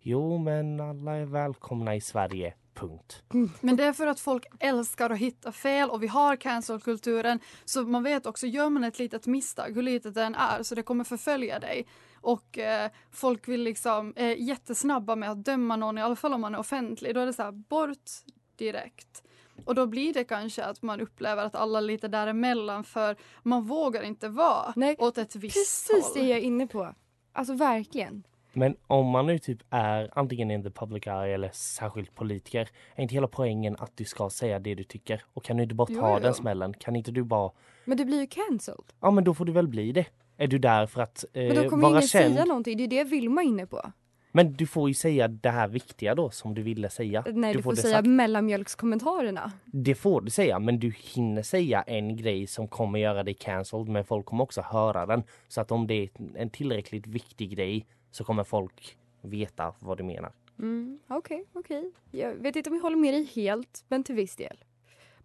Jo 0.00 0.38
men 0.38 0.80
alla 0.80 1.16
är 1.16 1.24
välkomna 1.24 1.94
i 1.94 2.00
Sverige. 2.00 2.54
Punkt. 2.74 3.22
Mm. 3.34 3.50
Men 3.60 3.76
det 3.76 3.84
är 3.84 3.92
för 3.92 4.06
att 4.06 4.20
folk 4.20 4.46
älskar 4.60 5.10
att 5.10 5.18
hitta 5.18 5.52
fel 5.52 5.90
och 5.90 6.02
vi 6.02 6.06
har 6.06 6.36
cancelkulturen 6.36 7.40
Så 7.64 7.82
man 7.82 8.02
vet 8.02 8.26
också, 8.26 8.46
gör 8.46 8.70
man 8.70 8.84
ett 8.84 8.98
litet 8.98 9.26
misstag, 9.26 9.74
hur 9.74 9.82
litet 9.82 10.14
det 10.14 10.24
än 10.24 10.34
är, 10.34 10.62
så 10.62 10.74
det 10.74 10.82
kommer 10.82 11.04
förfölja 11.04 11.58
dig. 11.58 11.86
Och 12.26 12.58
eh, 12.58 12.90
folk 13.10 13.48
vill 13.48 13.62
liksom, 13.62 14.12
är 14.16 14.34
jättesnabba 14.34 15.16
med 15.16 15.30
att 15.30 15.44
döma 15.44 15.76
någon, 15.76 15.98
i 15.98 16.02
alla 16.02 16.16
fall 16.16 16.34
om 16.34 16.40
man 16.40 16.54
är 16.54 16.58
offentlig. 16.58 17.14
Då 17.14 17.20
är 17.20 17.26
det 17.26 17.32
så 17.32 17.42
här, 17.42 17.52
bort 17.52 18.10
direkt. 18.56 19.22
Och 19.64 19.74
då 19.74 19.86
blir 19.86 20.14
det 20.14 20.24
kanske 20.24 20.64
att 20.64 20.82
man 20.82 21.00
upplever 21.00 21.44
att 21.44 21.54
alla 21.54 21.78
är 21.78 21.82
lite 21.82 22.08
däremellan 22.08 22.84
för 22.84 23.16
man 23.42 23.62
vågar 23.64 24.02
inte 24.02 24.28
vara 24.28 24.72
Nej, 24.76 24.96
åt 24.98 25.18
ett 25.18 25.36
visst 25.36 25.54
Precis 25.88 26.04
håll. 26.06 26.22
det 26.22 26.28
jag 26.30 26.38
är 26.38 26.42
inne 26.42 26.66
på. 26.66 26.94
Alltså 27.32 27.54
verkligen. 27.54 28.22
Men 28.52 28.76
om 28.86 29.06
man 29.06 29.26
nu 29.26 29.38
typ 29.38 29.58
är 29.70 30.10
antingen 30.18 30.50
in 30.50 30.62
the 30.62 30.70
public 30.70 31.06
eye 31.06 31.34
eller 31.34 31.50
särskilt 31.52 32.14
politiker, 32.14 32.68
är 32.94 33.02
inte 33.02 33.14
hela 33.14 33.28
poängen 33.28 33.76
att 33.78 33.96
du 33.96 34.04
ska 34.04 34.30
säga 34.30 34.58
det 34.58 34.74
du 34.74 34.84
tycker? 34.84 35.22
Och 35.34 35.44
kan 35.44 35.56
du 35.56 35.62
inte 35.62 35.74
bara 35.74 35.88
Jo, 35.90 36.00
ta 36.00 36.14
jo. 36.14 36.22
den 36.22 36.34
smällen? 36.34 36.74
Kan 36.74 36.96
inte 36.96 37.10
du 37.10 37.22
bara, 37.22 37.50
Men 37.84 37.96
du 37.98 38.04
blir 38.04 38.20
ju 38.20 38.26
cancelled. 38.26 38.84
ja 39.00 39.10
men 39.10 39.24
då 39.24 39.34
får 39.34 39.44
du 39.44 39.52
väl 39.52 39.68
bli 39.68 39.92
det. 39.92 40.06
Är 40.36 40.46
du 40.46 40.58
där 40.58 40.86
för 40.86 41.00
att 41.00 41.24
eh, 41.32 41.46
Men 41.46 41.56
då 41.56 41.70
kommer 41.70 41.82
vara 41.82 41.92
ingen 41.92 42.02
känd? 42.08 42.34
säga 42.34 42.44
någonting. 42.44 42.76
Det 42.76 42.84
är 42.84 42.88
det 42.88 43.04
Vilma 43.04 43.42
är 43.42 43.46
inne 43.46 43.66
på. 43.66 43.92
Men 44.32 44.52
du 44.52 44.66
får 44.66 44.88
ju 44.88 44.94
säga 44.94 45.28
det 45.28 45.50
här 45.50 45.68
viktiga 45.68 46.14
då 46.14 46.30
som 46.30 46.54
du 46.54 46.62
ville 46.62 46.90
säga. 46.90 47.24
Nej, 47.32 47.54
du, 47.54 47.62
får, 47.62 47.70
det 47.70 47.76
säga 47.76 47.96
sagt. 47.96 48.08
mellanmjölkskommentarerna. 48.08 49.52
Det 49.64 49.94
får 49.94 50.20
du 50.20 50.30
säga, 50.30 50.58
men 50.58 50.78
du 50.78 50.92
hinner 50.96 51.42
säga 51.42 51.82
en 51.82 52.16
grej 52.16 52.46
som 52.46 52.68
kommer 52.68 52.98
göra 52.98 53.22
dig 53.22 53.34
cancelled, 53.34 53.88
men 53.88 54.04
folk 54.04 54.26
kommer 54.26 54.44
också 54.44 54.60
höra 54.60 55.06
den. 55.06 55.22
Så 55.48 55.60
att 55.60 55.70
om 55.70 55.86
det 55.86 55.94
är 55.94 56.08
en 56.34 56.50
tillräckligt 56.50 57.06
viktig 57.06 57.50
grej 57.50 57.86
så 58.10 58.24
kommer 58.24 58.44
folk 58.44 58.96
veta 59.22 59.74
vad 59.78 59.98
du 59.98 60.04
menar. 60.04 60.32
Mm, 60.58 60.98
Okej, 61.08 61.44
okej. 61.52 61.92
Jag 62.10 62.34
vet 62.34 62.56
inte 62.56 62.70
om 62.70 62.76
jag 62.76 62.82
håller 62.82 62.96
med 62.96 63.14
dig 63.14 63.24
helt, 63.24 63.84
men 63.88 64.04
till 64.04 64.14
viss 64.14 64.36
del. 64.36 64.64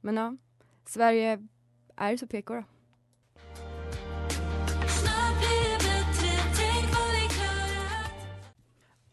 Men 0.01 0.18
ja, 0.18 0.38
Sverige 0.86 1.48
är 1.96 2.18
så 2.18 2.27
PK 2.27 2.53
då. 2.53 2.63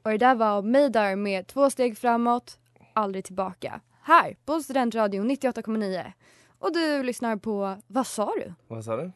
Och 0.08 0.12
det 0.12 0.18
där 0.26 0.34
var 0.34 0.62
Madar 0.62 1.16
med 1.16 1.46
två 1.46 1.70
steg 1.70 1.98
framåt, 1.98 2.58
aldrig 2.92 3.24
tillbaka. 3.24 3.80
Här 4.02 4.36
på 4.44 4.60
Studentradion 4.60 5.30
98,9. 5.30 6.12
Och 6.58 6.72
du 6.72 7.02
lyssnar 7.02 7.36
på, 7.36 7.76
vad 7.86 8.06
sa 8.06 8.34
du? 8.36 8.54
Vad 8.68 8.84
sa 8.84 8.96
du? 8.96 9.12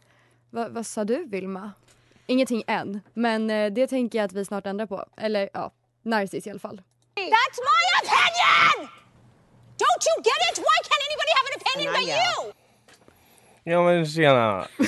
Va, 0.51 0.69
vad 0.71 0.87
sa 0.87 1.05
du 1.05 1.25
Vilma? 1.25 1.73
Ingenting 2.27 2.63
än, 2.67 3.01
men 3.15 3.51
eh, 3.51 3.73
det 3.73 3.87
tänker 3.87 4.19
jag 4.19 4.25
att 4.25 4.33
vi 4.33 4.45
snart 4.45 4.67
ändrar 4.67 4.87
på. 4.87 5.05
Eller 5.17 5.51
ja, 5.53 5.73
Narcis 6.03 6.47
i 6.47 6.51
alla 6.51 6.59
fall. 6.59 6.83
That's 7.17 7.59
my 7.71 7.83
opinion! 8.03 8.89
Don't 9.83 10.03
you 10.09 10.17
get 10.25 10.41
it? 10.51 10.59
Why 10.59 10.79
can't 10.89 11.03
anybody 11.09 11.33
have 11.39 11.47
an 11.49 11.55
opinion 11.61 11.93
but 11.93 12.03
you? 12.09 12.53
Ja 13.65 13.83
men 13.85 14.07
tjena! 14.07 14.67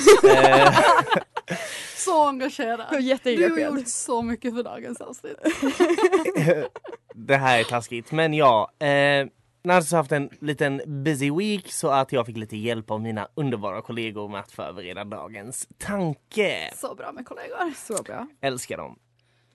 Så 2.05 2.27
engagerad. 2.27 2.85
Du 3.23 3.49
har 3.49 3.59
gjort 3.59 3.87
så 3.87 4.21
mycket 4.21 4.55
för 4.55 4.63
dagens 4.63 5.01
avsnitt. 5.01 5.37
det 7.15 7.37
här 7.37 7.59
är 7.59 7.63
taskigt 7.63 8.11
men 8.11 8.33
ja. 8.33 8.71
Eh, 8.79 9.27
Nars 9.63 9.91
har 9.91 9.97
haft 9.97 10.11
en 10.11 10.29
liten 10.39 10.81
busy 10.85 11.31
week 11.31 11.71
så 11.71 11.89
att 11.89 12.11
jag 12.11 12.25
fick 12.25 12.37
lite 12.37 12.57
hjälp 12.57 12.91
av 12.91 13.01
mina 13.01 13.27
underbara 13.35 13.81
kollegor 13.81 14.29
med 14.29 14.39
att 14.39 14.51
förbereda 14.51 15.03
dagens 15.03 15.67
tanke. 15.77 16.71
Så 16.75 16.95
bra 16.95 17.11
med 17.11 17.25
kollegor. 17.25 17.73
Så 17.75 18.03
bra. 18.03 18.27
Älskar 18.41 18.77
dem. 18.77 18.99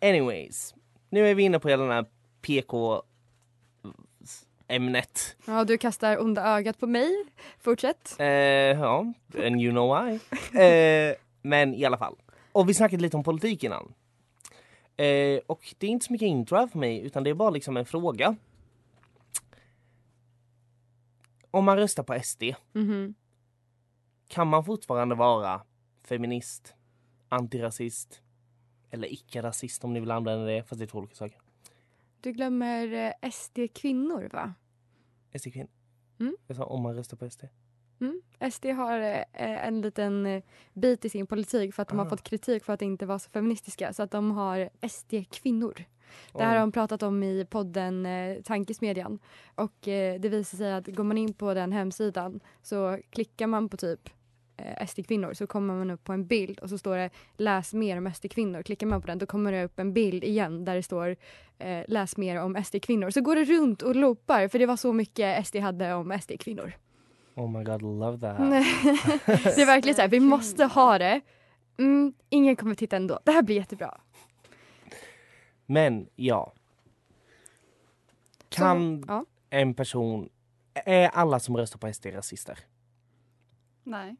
Anyways, 0.03 0.75
nu 1.11 1.29
är 1.29 1.35
vi 1.35 1.43
inne 1.43 1.59
på 1.59 1.69
hela 1.69 1.83
den 1.83 1.93
här 1.93 2.07
PK 2.43 3.03
ämnet. 4.69 5.37
Ja, 5.47 5.65
du 5.65 5.79
kastar 5.79 6.21
onda 6.23 6.57
ögat 6.57 6.81
på 6.81 6.87
mig. 6.87 7.25
Fortsätt. 7.61 8.17
Eh, 8.19 8.27
ja, 8.27 9.13
and 9.45 9.61
you 9.61 9.71
know 9.71 9.97
why. 9.97 10.19
Eh, 10.61 11.15
men 11.43 11.75
i 11.75 11.85
alla 11.85 11.99
fall. 11.99 12.17
Och 12.53 12.69
vi 12.69 12.75
snackade 12.75 13.03
lite 13.03 13.17
om 13.17 13.23
politik 13.25 13.65
innan. 13.65 13.95
Eh, 14.97 15.41
och 15.47 15.75
det 15.79 15.87
är 15.87 15.91
inte 15.91 16.07
så 16.07 16.13
mycket 16.13 16.27
intro 16.27 16.57
här 16.57 16.67
för 16.67 16.79
mig 16.79 17.01
utan 17.01 17.25
det 17.25 17.31
är 17.31 17.35
bara 17.35 17.51
liksom 17.51 17.77
en 17.77 17.85
fråga. 17.85 18.37
Om 21.51 21.65
man 21.65 21.77
röstar 21.77 22.03
på 22.03 22.15
SD, 22.23 22.43
Mhm. 22.73 23.15
kan 24.29 24.49
man 24.49 24.65
fortfarande 24.65 25.15
vara 25.15 25.63
feminist, 26.05 26.75
antirasist 27.29 28.23
eller 28.91 29.13
icke-rasist 29.13 29.85
om 29.85 29.93
ni 29.93 30.01
vill 30.01 30.11
använda 30.11 30.45
det, 30.45 30.63
fast 30.63 30.79
det 30.79 30.85
är 30.85 30.87
två 30.87 30.99
olika 30.99 31.15
saker. 31.15 31.41
Du 32.21 32.33
glömmer 32.33 32.93
eh, 32.93 33.31
SD-kvinnor, 33.31 34.29
va? 34.33 34.55
SD-kvinnor. 35.33 35.71
Mm. 36.21 36.37
Jag 36.47 36.57
sa 36.57 36.65
om 36.65 36.83
man 36.83 36.95
röstar 36.95 37.17
på 37.17 37.31
SD. 37.31 37.45
Mm. 38.01 38.21
SD 38.53 38.67
har 38.67 39.01
eh, 39.01 39.67
en 39.67 39.81
liten 39.81 40.27
eh, 40.27 40.43
bit 40.73 41.05
i 41.05 41.09
sin 41.09 41.27
politik 41.27 41.75
för 41.75 41.83
att 41.83 41.89
de 41.89 41.99
har 41.99 42.07
Ah. 42.07 42.09
fått 42.09 42.23
kritik 42.23 42.65
för 42.65 42.73
att 42.73 42.83
inte 42.83 43.07
vara 43.07 43.19
så 43.19 43.31
feministiska. 43.31 43.93
Så 43.93 44.03
att 44.03 44.11
de 44.11 44.31
har 44.31 44.71
SD-kvinnor. 44.89 45.85
Det 46.33 46.43
här 46.43 46.53
har 46.55 46.61
de 46.61 46.73
pratat 46.73 47.03
om 47.03 47.23
i 47.23 47.47
podden 47.51 48.07
eh, 48.07 48.43
Tankesmedjan. 48.43 49.19
Och 49.55 49.89
eh, 49.89 50.21
det 50.21 50.29
visar 50.29 50.59
sig 50.59 50.73
att 50.73 50.87
går 50.87 51.05
man 51.05 51.19
in 51.19 51.33
på 51.35 51.55
den 51.55 51.73
hemsidan 51.73 52.41
så 52.63 52.99
klickar 53.11 53.47
man 53.47 53.69
på 53.69 53.77
typ 53.77 54.11
eh, 54.57 54.87
SD-kvinnor 54.87 55.35
så 55.35 55.47
kommer 55.47 55.75
man 55.75 55.91
upp 55.91 56.05
på 56.05 56.13
en 56.13 56.27
bild 56.27 56.59
och 56.59 56.69
så 56.71 56.79
står 56.79 56.97
det 56.97 57.11
läs 57.37 57.75
mer 57.75 57.97
om 57.99 58.13
SD-kvinnor. 58.15 58.63
Klickar 58.63 58.87
man 58.87 59.01
på 59.01 59.07
den 59.07 59.19
då 59.19 59.27
kommer 59.27 59.53
det 59.53 59.65
upp 59.65 59.79
en 59.79 59.93
bild 59.93 60.25
igen 60.25 60.65
där 60.65 60.75
det 60.75 60.83
står 60.83 61.17
eh, 61.59 61.85
läs 61.89 62.17
mer 62.17 62.43
om 62.43 62.65
SD-kvinnor. 62.65 63.11
Så 63.11 63.21
går 63.21 63.37
det 63.37 63.45
runt 63.45 63.83
och 63.83 63.97
loopar 63.97 64.49
för 64.49 64.59
det 64.59 64.67
var 64.67 64.77
så 64.77 64.93
mycket 64.93 65.47
SD 65.47 65.57
hade 65.57 65.95
om 65.95 66.19
SD-kvinnor. 66.23 66.73
Oh 67.41 67.49
my 67.49 67.65
god, 67.65 67.83
love 67.83 68.19
that. 68.19 68.39
det 69.27 69.63
är 69.63 69.67
verkligen 69.67 69.95
så 69.95 70.01
här, 70.03 70.09
vi 70.09 70.21
måste 70.21 70.65
ha 70.65 70.99
det. 70.99 71.21
Mm, 71.79 72.15
ingen 72.29 72.57
kommer 72.57 72.75
titta 72.75 72.97
ändå. 72.97 73.21
Det 73.25 73.33
här 73.33 73.43
blir 73.43 73.57
jättebra. 73.57 74.01
Men 75.67 76.09
ja. 76.17 76.53
Kan 78.49 79.05
ja. 79.09 79.25
en 79.51 79.75
person, 79.75 80.29
är 80.75 81.09
alla 81.09 81.41
som 81.41 81.57
röstar 81.57 81.79
på 81.79 81.93
SD 81.93 82.07
rasister? 82.07 82.59
Nej. 83.85 84.17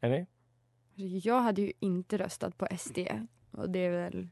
Är 0.00 0.10
ni? 0.10 0.26
Jag 1.18 1.40
hade 1.40 1.62
ju 1.62 1.72
inte 1.80 2.18
röstat 2.18 2.58
på 2.58 2.68
SD. 2.78 2.98
Och 3.50 3.70
det 3.70 3.78
är 3.78 3.90
väl 3.90 4.28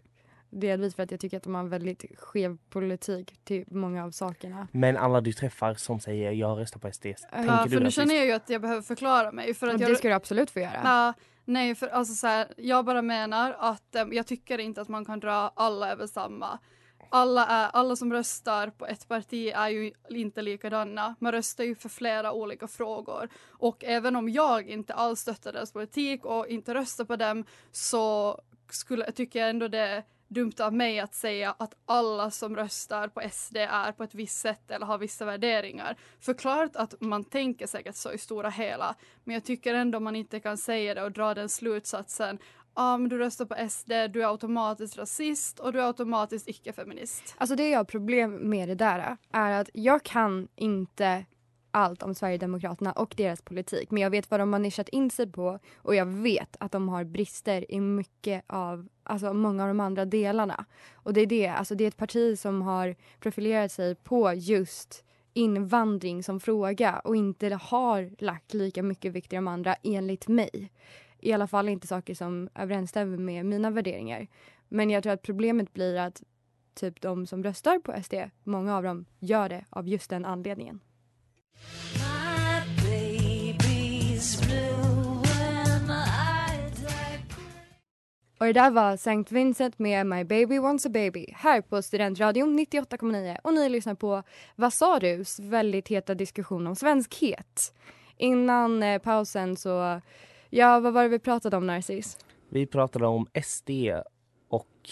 delvis 0.50 0.94
för 0.94 1.02
att 1.02 1.10
jag 1.10 1.20
tycker 1.20 1.36
att 1.36 1.42
de 1.42 1.54
har 1.54 1.62
en 1.62 1.68
väldigt 1.68 2.04
skev 2.18 2.58
politik 2.70 3.44
till 3.44 3.64
många 3.68 4.04
av 4.04 4.10
sakerna. 4.10 4.68
Men 4.72 4.96
alla 4.96 5.20
du 5.20 5.32
träffar 5.32 5.74
som 5.74 6.00
säger 6.00 6.32
jag 6.32 6.58
röstar 6.58 6.80
på 6.80 6.92
SD, 6.92 7.02
tänker 7.02 7.18
Ja, 7.32 7.64
du 7.64 7.70
för 7.70 7.76
nu 7.78 7.84
rasist? 7.84 7.96
känner 7.96 8.14
jag 8.14 8.26
ju 8.26 8.32
att 8.32 8.50
jag 8.50 8.60
behöver 8.60 8.82
förklara 8.82 9.32
mig. 9.32 9.54
För 9.54 9.66
att 9.68 9.78
det 9.78 9.88
jag, 9.88 9.98
ska 9.98 10.08
du 10.08 10.14
absolut 10.14 10.50
få 10.50 10.60
göra. 10.60 10.80
Ja, 10.84 11.12
nej, 11.44 11.74
för 11.74 11.88
alltså 11.88 12.14
så 12.14 12.26
här, 12.26 12.46
jag 12.56 12.84
bara 12.84 13.02
menar 13.02 13.56
att 13.58 13.94
eh, 13.94 14.04
jag 14.12 14.26
tycker 14.26 14.58
inte 14.58 14.80
att 14.80 14.88
man 14.88 15.04
kan 15.04 15.20
dra 15.20 15.52
alla 15.56 15.92
över 15.92 16.06
samma. 16.06 16.58
Alla, 17.12 17.46
är, 17.46 17.68
alla 17.72 17.96
som 17.96 18.12
röstar 18.12 18.70
på 18.70 18.86
ett 18.86 19.08
parti 19.08 19.52
är 19.54 19.68
ju 19.68 19.92
inte 20.08 20.42
likadana. 20.42 21.14
Man 21.18 21.32
röstar 21.32 21.64
ju 21.64 21.74
för 21.74 21.88
flera 21.88 22.32
olika 22.32 22.68
frågor. 22.68 23.28
Och 23.48 23.84
även 23.84 24.16
om 24.16 24.28
jag 24.28 24.68
inte 24.68 24.94
alls 24.94 25.20
stöttar 25.20 25.52
deras 25.52 25.72
politik 25.72 26.24
och 26.24 26.46
inte 26.48 26.74
röstar 26.74 27.04
på 27.04 27.16
dem 27.16 27.44
så 27.72 28.38
skulle, 28.70 29.12
tycker 29.12 29.38
jag 29.38 29.50
ändå 29.50 29.68
det 29.68 30.02
dumt 30.30 30.52
av 30.60 30.74
mig 30.74 31.00
att 31.00 31.14
säga 31.14 31.54
att 31.58 31.74
alla 31.84 32.30
som 32.30 32.56
röstar 32.56 33.08
på 33.08 33.22
SD 33.32 33.56
är 33.56 33.92
på 33.92 34.04
ett 34.04 34.14
visst 34.14 34.40
sätt 34.40 34.70
eller 34.70 34.86
har 34.86 34.98
vissa 34.98 35.24
värderingar. 35.24 35.96
Förklart 36.20 36.76
att 36.76 36.94
man 37.00 37.24
tänker 37.24 37.66
säkert 37.66 37.96
så 37.96 38.12
i 38.12 38.18
stora 38.18 38.50
hela, 38.50 38.94
men 39.24 39.34
jag 39.34 39.44
tycker 39.44 39.74
ändå 39.74 40.00
man 40.00 40.16
inte 40.16 40.40
kan 40.40 40.58
säga 40.58 40.94
det 40.94 41.02
och 41.02 41.12
dra 41.12 41.34
den 41.34 41.48
slutsatsen 41.48 42.38
Ja, 42.74 42.96
men 42.96 43.08
du 43.08 43.18
röstar 43.18 43.44
på 43.44 43.68
SD, 43.68 43.90
du 44.12 44.22
är 44.22 44.30
automatiskt 44.30 44.98
rasist 44.98 45.58
och 45.58 45.72
du 45.72 45.80
är 45.80 45.86
automatiskt 45.86 46.48
icke-feminist. 46.48 47.34
Alltså 47.36 47.56
det 47.56 47.68
jag 47.68 47.78
har 47.78 47.84
problem 47.84 48.34
med 48.34 48.68
det 48.68 48.74
där 48.74 49.16
är 49.32 49.60
att 49.60 49.70
jag 49.74 50.02
kan 50.02 50.48
inte 50.56 51.24
allt 51.70 52.02
om 52.02 52.14
Sverigedemokraterna 52.14 52.92
och 52.92 53.14
deras 53.16 53.42
politik. 53.42 53.90
Men 53.90 54.02
jag 54.02 54.10
vet 54.10 54.30
vad 54.30 54.40
de 54.40 54.52
har 54.52 54.60
nischat 54.60 54.88
in 54.88 55.10
sig 55.10 55.32
på 55.32 55.58
och 55.76 55.94
jag 55.94 56.06
vet 56.06 56.56
att 56.60 56.72
de 56.72 56.88
har 56.88 57.04
brister 57.04 57.72
i 57.72 57.80
mycket 57.80 58.44
av, 58.46 58.88
alltså 59.02 59.32
många 59.32 59.62
av 59.62 59.68
de 59.68 59.80
andra 59.80 60.04
delarna. 60.04 60.64
Och 60.92 61.12
det 61.12 61.20
är 61.20 61.26
det, 61.26 61.48
alltså 61.48 61.74
det 61.74 61.84
är 61.84 61.88
ett 61.88 61.96
parti 61.96 62.38
som 62.38 62.62
har 62.62 62.96
profilerat 63.20 63.72
sig 63.72 63.94
på 63.94 64.32
just 64.34 65.04
invandring 65.32 66.22
som 66.22 66.40
fråga 66.40 66.98
och 66.98 67.16
inte 67.16 67.58
har 67.62 68.22
lagt 68.24 68.54
lika 68.54 68.82
mycket 68.82 69.12
vikt 69.12 69.32
i 69.32 69.36
de 69.36 69.48
andra 69.48 69.74
enligt 69.82 70.28
mig. 70.28 70.72
I 71.18 71.32
alla 71.32 71.46
fall 71.46 71.68
inte 71.68 71.86
saker 71.86 72.14
som 72.14 72.48
överensstämmer 72.54 73.16
med 73.16 73.46
mina 73.46 73.70
värderingar. 73.70 74.26
Men 74.68 74.90
jag 74.90 75.02
tror 75.02 75.12
att 75.12 75.22
problemet 75.22 75.72
blir 75.72 75.96
att 75.96 76.22
typ 76.74 77.00
de 77.00 77.26
som 77.26 77.44
röstar 77.44 77.78
på 77.78 78.02
SD, 78.02 78.14
många 78.44 78.76
av 78.76 78.82
dem 78.82 79.04
gör 79.18 79.48
det 79.48 79.64
av 79.70 79.88
just 79.88 80.10
den 80.10 80.24
anledningen. 80.24 80.80
Och 88.40 88.46
det 88.46 88.52
där 88.52 88.70
var 88.70 88.94
St. 88.94 89.24
Vincent 89.30 89.78
med 89.78 90.06
My 90.06 90.24
Baby 90.24 90.58
Wants 90.58 90.86
a 90.86 90.88
Baby 90.88 91.26
här 91.36 91.60
på 91.60 91.82
Studentradion 91.82 92.58
98,9 92.58 93.36
och 93.44 93.54
ni 93.54 93.68
lyssnar 93.68 93.94
på 93.94 94.22
Vad 94.56 94.72
sa 94.72 94.98
du? 94.98 95.24
väldigt 95.40 95.88
heta 95.88 96.14
diskussion 96.14 96.66
om 96.66 96.76
svenskhet. 96.76 97.74
Innan 98.16 98.82
eh, 98.82 98.98
pausen 98.98 99.56
så, 99.56 100.00
ja 100.50 100.80
vad 100.80 100.92
var 100.92 101.02
det 101.02 101.08
vi 101.08 101.18
pratade 101.18 101.56
om 101.56 101.66
Narcis? 101.66 102.18
Vi 102.48 102.66
pratade 102.66 103.06
om 103.06 103.26
SD 103.44 103.70
och 104.48 104.90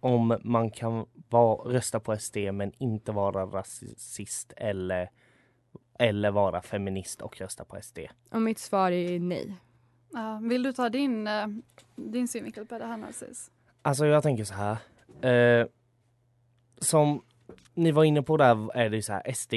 om 0.00 0.38
man 0.44 0.70
kan 0.70 1.06
vara, 1.28 1.72
rösta 1.72 2.00
på 2.00 2.16
SD 2.16 2.36
men 2.52 2.72
inte 2.78 3.12
vara 3.12 3.46
rasist 3.46 4.52
eller, 4.56 5.10
eller 5.98 6.30
vara 6.30 6.62
feminist 6.62 7.22
och 7.22 7.40
rösta 7.40 7.64
på 7.64 7.78
SD. 7.82 7.98
Och 8.30 8.42
mitt 8.42 8.58
svar 8.58 8.90
är 8.90 9.20
nej. 9.20 9.54
Ja, 10.12 10.40
vill 10.42 10.62
du 10.62 10.72
ta 10.72 10.88
din, 10.88 11.26
eh, 11.26 11.46
din 11.96 12.28
synvinkel 12.28 12.66
på 12.66 12.78
det 12.78 12.86
här 12.86 12.96
Narcis? 12.96 13.50
Alltså 13.82 14.06
jag 14.06 14.22
tänker 14.22 14.44
så 14.44 14.54
här. 14.54 14.76
Eh, 15.60 15.66
som 16.78 17.22
ni 17.74 17.90
var 17.92 18.04
inne 18.04 18.22
på 18.22 18.36
där 18.36 18.76
är 18.76 18.90
det 18.90 19.02
så 19.02 19.12
här 19.12 19.32
SD, 19.34 19.54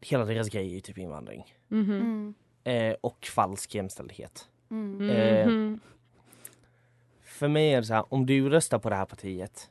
hela 0.00 0.24
deras 0.24 0.48
grej 0.48 0.76
är 0.76 0.80
typ 0.80 0.98
invandring. 0.98 1.54
Mhm. 1.68 1.90
Mm. 1.92 2.34
Eh, 2.64 2.96
och 3.00 3.26
falsk 3.26 3.74
jämställdhet. 3.74 4.48
Mm. 4.70 5.10
Eh, 5.10 5.46
Mhm. 5.46 5.80
För 7.24 7.48
mig 7.48 7.72
är 7.74 7.80
det 7.80 7.86
så 7.86 7.94
här, 7.94 8.04
om 8.14 8.26
du 8.26 8.48
röstar 8.48 8.78
på 8.78 8.90
det 8.90 8.96
här 8.96 9.04
partiet, 9.06 9.70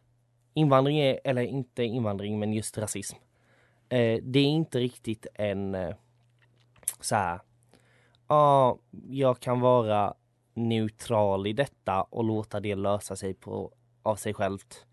invandring 0.53 0.99
är, 0.99 1.19
eller 1.23 1.41
inte 1.41 1.83
invandring 1.83 2.39
men 2.39 2.53
just 2.53 2.77
rasism. 2.77 3.17
Eh, 3.91 4.19
det 4.23 4.39
är 4.39 4.45
inte 4.45 4.79
riktigt 4.79 5.27
en 5.33 5.75
eh, 5.75 5.95
så 6.99 7.15
här, 7.15 7.39
ja, 8.27 8.79
jag 9.09 9.39
kan 9.39 9.59
vara 9.59 10.13
neutral 10.53 11.47
i 11.47 11.53
detta 11.53 12.01
och 12.03 12.23
låta 12.23 12.59
det 12.59 12.75
lösa 12.75 13.15
sig 13.15 13.33
på, 13.33 13.73
av 14.03 14.15
sig 14.15 14.33
självt. 14.33 14.85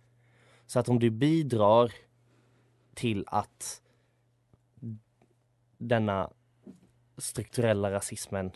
Så 0.67 0.78
att 0.78 0.88
om 0.88 0.99
du 0.99 1.11
bidrar 1.11 1.93
till 2.95 3.25
att 3.26 3.83
denna 5.78 6.31
strukturella 7.17 7.90
rasismen 7.90 8.52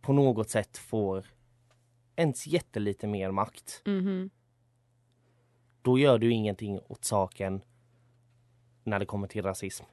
på 0.00 0.12
något 0.12 0.50
sätt 0.50 0.76
får 0.78 1.26
ens 2.16 2.46
jättelite 2.46 3.06
mer 3.06 3.30
makt, 3.30 3.82
Mhm. 3.86 4.30
då 5.82 5.98
gör 5.98 6.18
du 6.18 6.32
ingenting 6.32 6.80
åt 6.88 7.04
saken 7.04 7.62
när 8.90 8.98
det 8.98 9.06
kommer 9.06 9.28
till 9.28 9.42
rasism. 9.42 9.84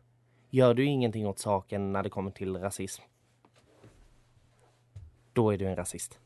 Gör 0.50 0.74
du 0.74 0.86
ingenting 0.86 1.28
åt 1.28 1.40
saken 1.40 1.92
när 1.94 2.04
det 2.04 2.10
kommer 2.10 2.32
till 2.32 2.58
rasism, 2.58 3.04
då 5.34 5.50
är 5.50 5.58
du 5.58 5.66
en 5.66 5.76
rasist. 5.76 6.20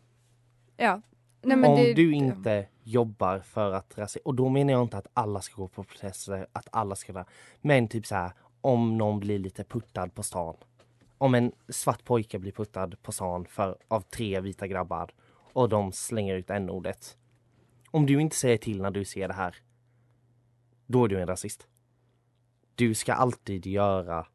Ja. 0.78 1.02
Nej, 1.42 1.70
Om 1.70 1.76
det, 1.76 1.94
du 1.94 2.14
inte 2.14 2.68
jobbar 2.84 3.40
för 3.40 3.72
att 3.72 3.98
rasism, 3.98 4.28
och 4.28 4.36
då 4.36 4.50
menar 4.50 4.74
jag 4.74 4.82
inte 4.82 4.98
att 4.98 5.08
alla 5.14 5.42
ska 5.42 5.56
gå 5.56 5.68
på 5.68 5.84
protester, 5.84 6.48
att 6.52 6.68
alla 6.72 6.96
ska 6.96 7.14
vara, 7.14 7.26
men 7.62 7.88
typ 7.88 8.06
så 8.06 8.16
här, 8.16 8.32
om 8.62 8.98
någon 8.98 9.20
blir 9.20 9.40
lite 9.40 9.64
puttad 9.64 10.08
på 10.08 10.24
stan. 10.24 10.56
Om 11.18 11.36
en 11.36 11.52
svart 11.70 12.04
pojke 12.04 12.40
blir 12.40 12.52
puttad 12.52 12.92
på 13.02 13.12
stan 13.12 13.46
för, 13.46 13.78
av 13.88 14.02
tre 14.02 14.42
vita 14.42 14.68
grabbar 14.68 15.12
och 15.54 15.70
de 15.70 15.92
slänger 15.92 16.36
ut 16.36 16.50
n-ordet. 16.50 17.18
Om 17.92 18.06
du 18.06 18.22
inte 18.22 18.36
säger 18.36 18.58
till 18.58 18.82
när 18.82 18.92
du 18.92 19.06
ser 19.06 19.28
det 19.28 19.34
här, 19.34 19.56
då 20.86 21.04
är 21.06 21.08
du 21.08 21.22
en 21.22 21.28
rasist. 21.28 21.68
Du 22.80 22.94
ska 22.94 23.14
alltid 23.14 23.66
göra 23.66 24.28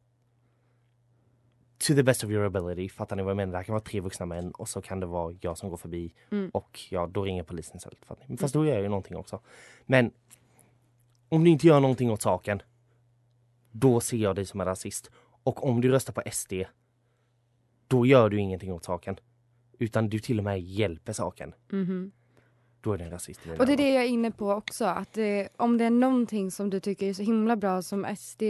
to 1.77 1.93
the 1.95 2.03
best 2.03 2.23
of 2.23 2.29
your 2.29 2.45
ability. 2.45 2.89
Fattar 2.89 3.15
ni 3.15 3.23
vad 3.23 3.29
jag 3.29 3.37
menar? 3.37 3.51
Det 3.51 3.57
här 3.57 3.63
kan 3.63 3.73
vara 3.73 3.83
tre 3.83 3.99
vuxna 3.99 4.25
män 4.25 4.51
och 4.51 4.69
så 4.69 4.81
kan 4.81 4.99
det 4.99 5.05
vara 5.05 5.35
jag 5.41 5.57
som 5.57 5.69
går 5.69 5.77
förbi 5.77 6.13
Mm. 6.31 6.49
och 6.49 6.79
ja, 6.89 7.07
då 7.07 7.23
ringer 7.23 7.43
polisen 7.43 7.77
istället. 7.77 8.05
Fattar 8.05 8.21
ni? 8.21 8.27
Men 8.27 8.37
Fast 8.37 8.53
då 8.53 8.65
gör 8.65 8.73
jag 8.73 8.81
ju 8.83 8.89
någonting 8.89 9.17
också. 9.17 9.39
Men 9.85 10.11
om 11.29 11.43
du 11.43 11.49
inte 11.49 11.67
gör 11.67 11.79
någonting 11.79 12.11
åt 12.11 12.21
saken, 12.21 12.61
då 13.71 13.99
ser 13.99 14.17
jag 14.17 14.35
dig 14.35 14.45
som 14.45 14.59
en 14.61 14.65
rasist. 14.67 15.11
Och 15.43 15.67
om 15.69 15.81
du 15.81 15.89
röstar 15.89 16.13
på 16.13 16.21
SD, 16.31 16.53
då 17.87 18.05
gör 18.05 18.29
du 18.29 18.39
ingenting 18.39 18.73
åt 18.73 18.83
saken. 18.83 19.17
Utan 19.79 20.09
du 20.09 20.19
till 20.19 20.37
och 20.37 20.43
med 20.43 20.61
hjälper 20.61 21.13
saken. 21.13 21.53
Mhm. 21.69 22.11
Då 22.85 22.93
är 22.93 22.97
du 22.97 23.03
en 23.03 23.11
rasist. 23.11 23.39
Och 23.59 23.65
det 23.65 23.73
är 23.73 23.77
det 23.77 23.93
jag 23.93 24.03
är 24.03 24.07
inne 24.07 24.31
på 24.31 24.51
också. 24.51 24.85
Att 24.85 25.13
det, 25.13 25.49
om 25.57 25.77
det 25.77 25.85
är 25.85 25.89
någonting 25.89 26.51
som 26.51 26.69
du 26.69 26.79
tycker 26.79 27.09
är 27.09 27.13
så 27.13 27.23
himla 27.23 27.55
bra 27.55 27.81
som 27.81 28.15
SD 28.17 28.43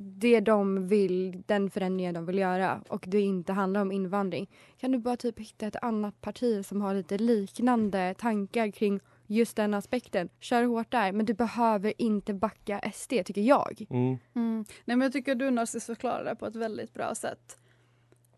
det 0.00 0.40
de 0.40 0.88
vill, 0.88 1.42
den 1.46 1.70
förändringen 1.70 2.14
de 2.14 2.26
vill 2.26 2.38
göra 2.38 2.82
och 2.88 3.04
det 3.08 3.20
inte 3.20 3.52
handlar 3.52 3.80
om 3.80 3.92
invandring. 3.92 4.50
Kan 4.80 4.92
du 4.92 4.98
bara 4.98 5.16
typ 5.16 5.38
hitta 5.38 5.66
ett 5.66 5.76
annat 5.82 6.20
parti 6.20 6.66
som 6.66 6.80
har 6.80 6.94
lite 6.94 7.18
liknande 7.18 8.14
tankar 8.18 8.70
kring 8.70 9.00
just 9.26 9.56
den 9.56 9.74
aspekten. 9.74 10.28
Kör 10.40 10.64
hårt 10.64 10.90
där, 10.90 11.12
men 11.12 11.26
du 11.26 11.34
behöver 11.34 11.92
inte 11.98 12.34
backa 12.34 12.80
SD 12.94 13.10
tycker 13.24 13.40
jag. 13.40 13.86
Mm. 13.90 14.18
Mm. 14.34 14.64
Nej, 14.84 14.96
men 14.96 15.00
jag 15.00 15.12
tycker 15.12 15.34
du 15.34 15.50
Narcis 15.50 15.86
förklarar 15.86 16.24
det 16.24 16.36
på 16.36 16.46
ett 16.46 16.56
väldigt 16.56 16.94
bra 16.94 17.14
sätt. 17.14 17.58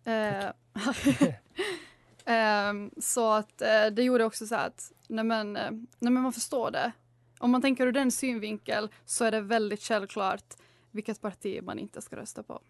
Eh, 0.05 0.45
Ehm, 2.31 2.91
så 2.99 3.33
att 3.33 3.63
eh, 3.63 3.87
det 3.93 4.03
gjorde 4.03 4.25
också 4.25 4.47
så 4.47 4.55
att 4.55 4.93
nej 5.09 5.25
men, 5.25 5.57
eh, 5.57 5.71
nej 5.99 6.13
men 6.13 6.23
man 6.23 6.33
förstår 6.33 6.71
det. 6.71 6.93
Om 7.39 7.51
man 7.51 7.63
tänker 7.63 7.87
ur 7.87 7.93
den 7.93 8.11
synvinkel 8.11 8.89
så 9.05 9.25
är 9.25 9.31
det 9.31 9.41
väldigt 9.41 9.83
självklart 9.83 10.45
vilket 10.91 11.21
parti 11.21 11.61
man 11.63 11.79
inte 11.79 12.03
ska 12.03 12.17
rösta 12.17 12.43
på. 12.43 12.61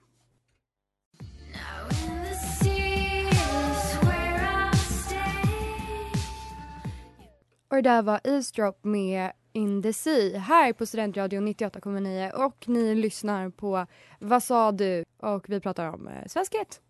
Och 7.69 7.77
det 7.77 7.83
där 7.83 8.03
var 8.03 8.21
Eavesdrop 8.25 8.85
med 8.85 9.33
In 9.53 9.83
the 9.83 9.93
Sea 9.93 10.39
här 10.39 10.73
på 10.73 10.87
Studentradion 10.87 11.49
98,9 11.49 12.31
och 12.31 12.69
ni 12.69 12.95
lyssnar 12.95 13.51
på 13.51 13.87
Vad 14.19 14.43
sa 14.43 14.73
du? 14.73 15.05
Och 15.19 15.51
vi 15.51 15.61
pratar 15.61 15.87
om 15.87 16.09
eh, 16.09 16.27
svenskhet. 16.27 16.81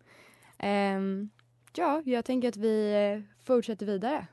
Um, 0.63 1.29
ja, 1.73 2.01
jag 2.05 2.25
tänker 2.25 2.47
att 2.47 2.57
vi 2.57 2.93
eh, 2.93 3.45
fortsätter 3.45 3.85
vidare. 3.85 4.27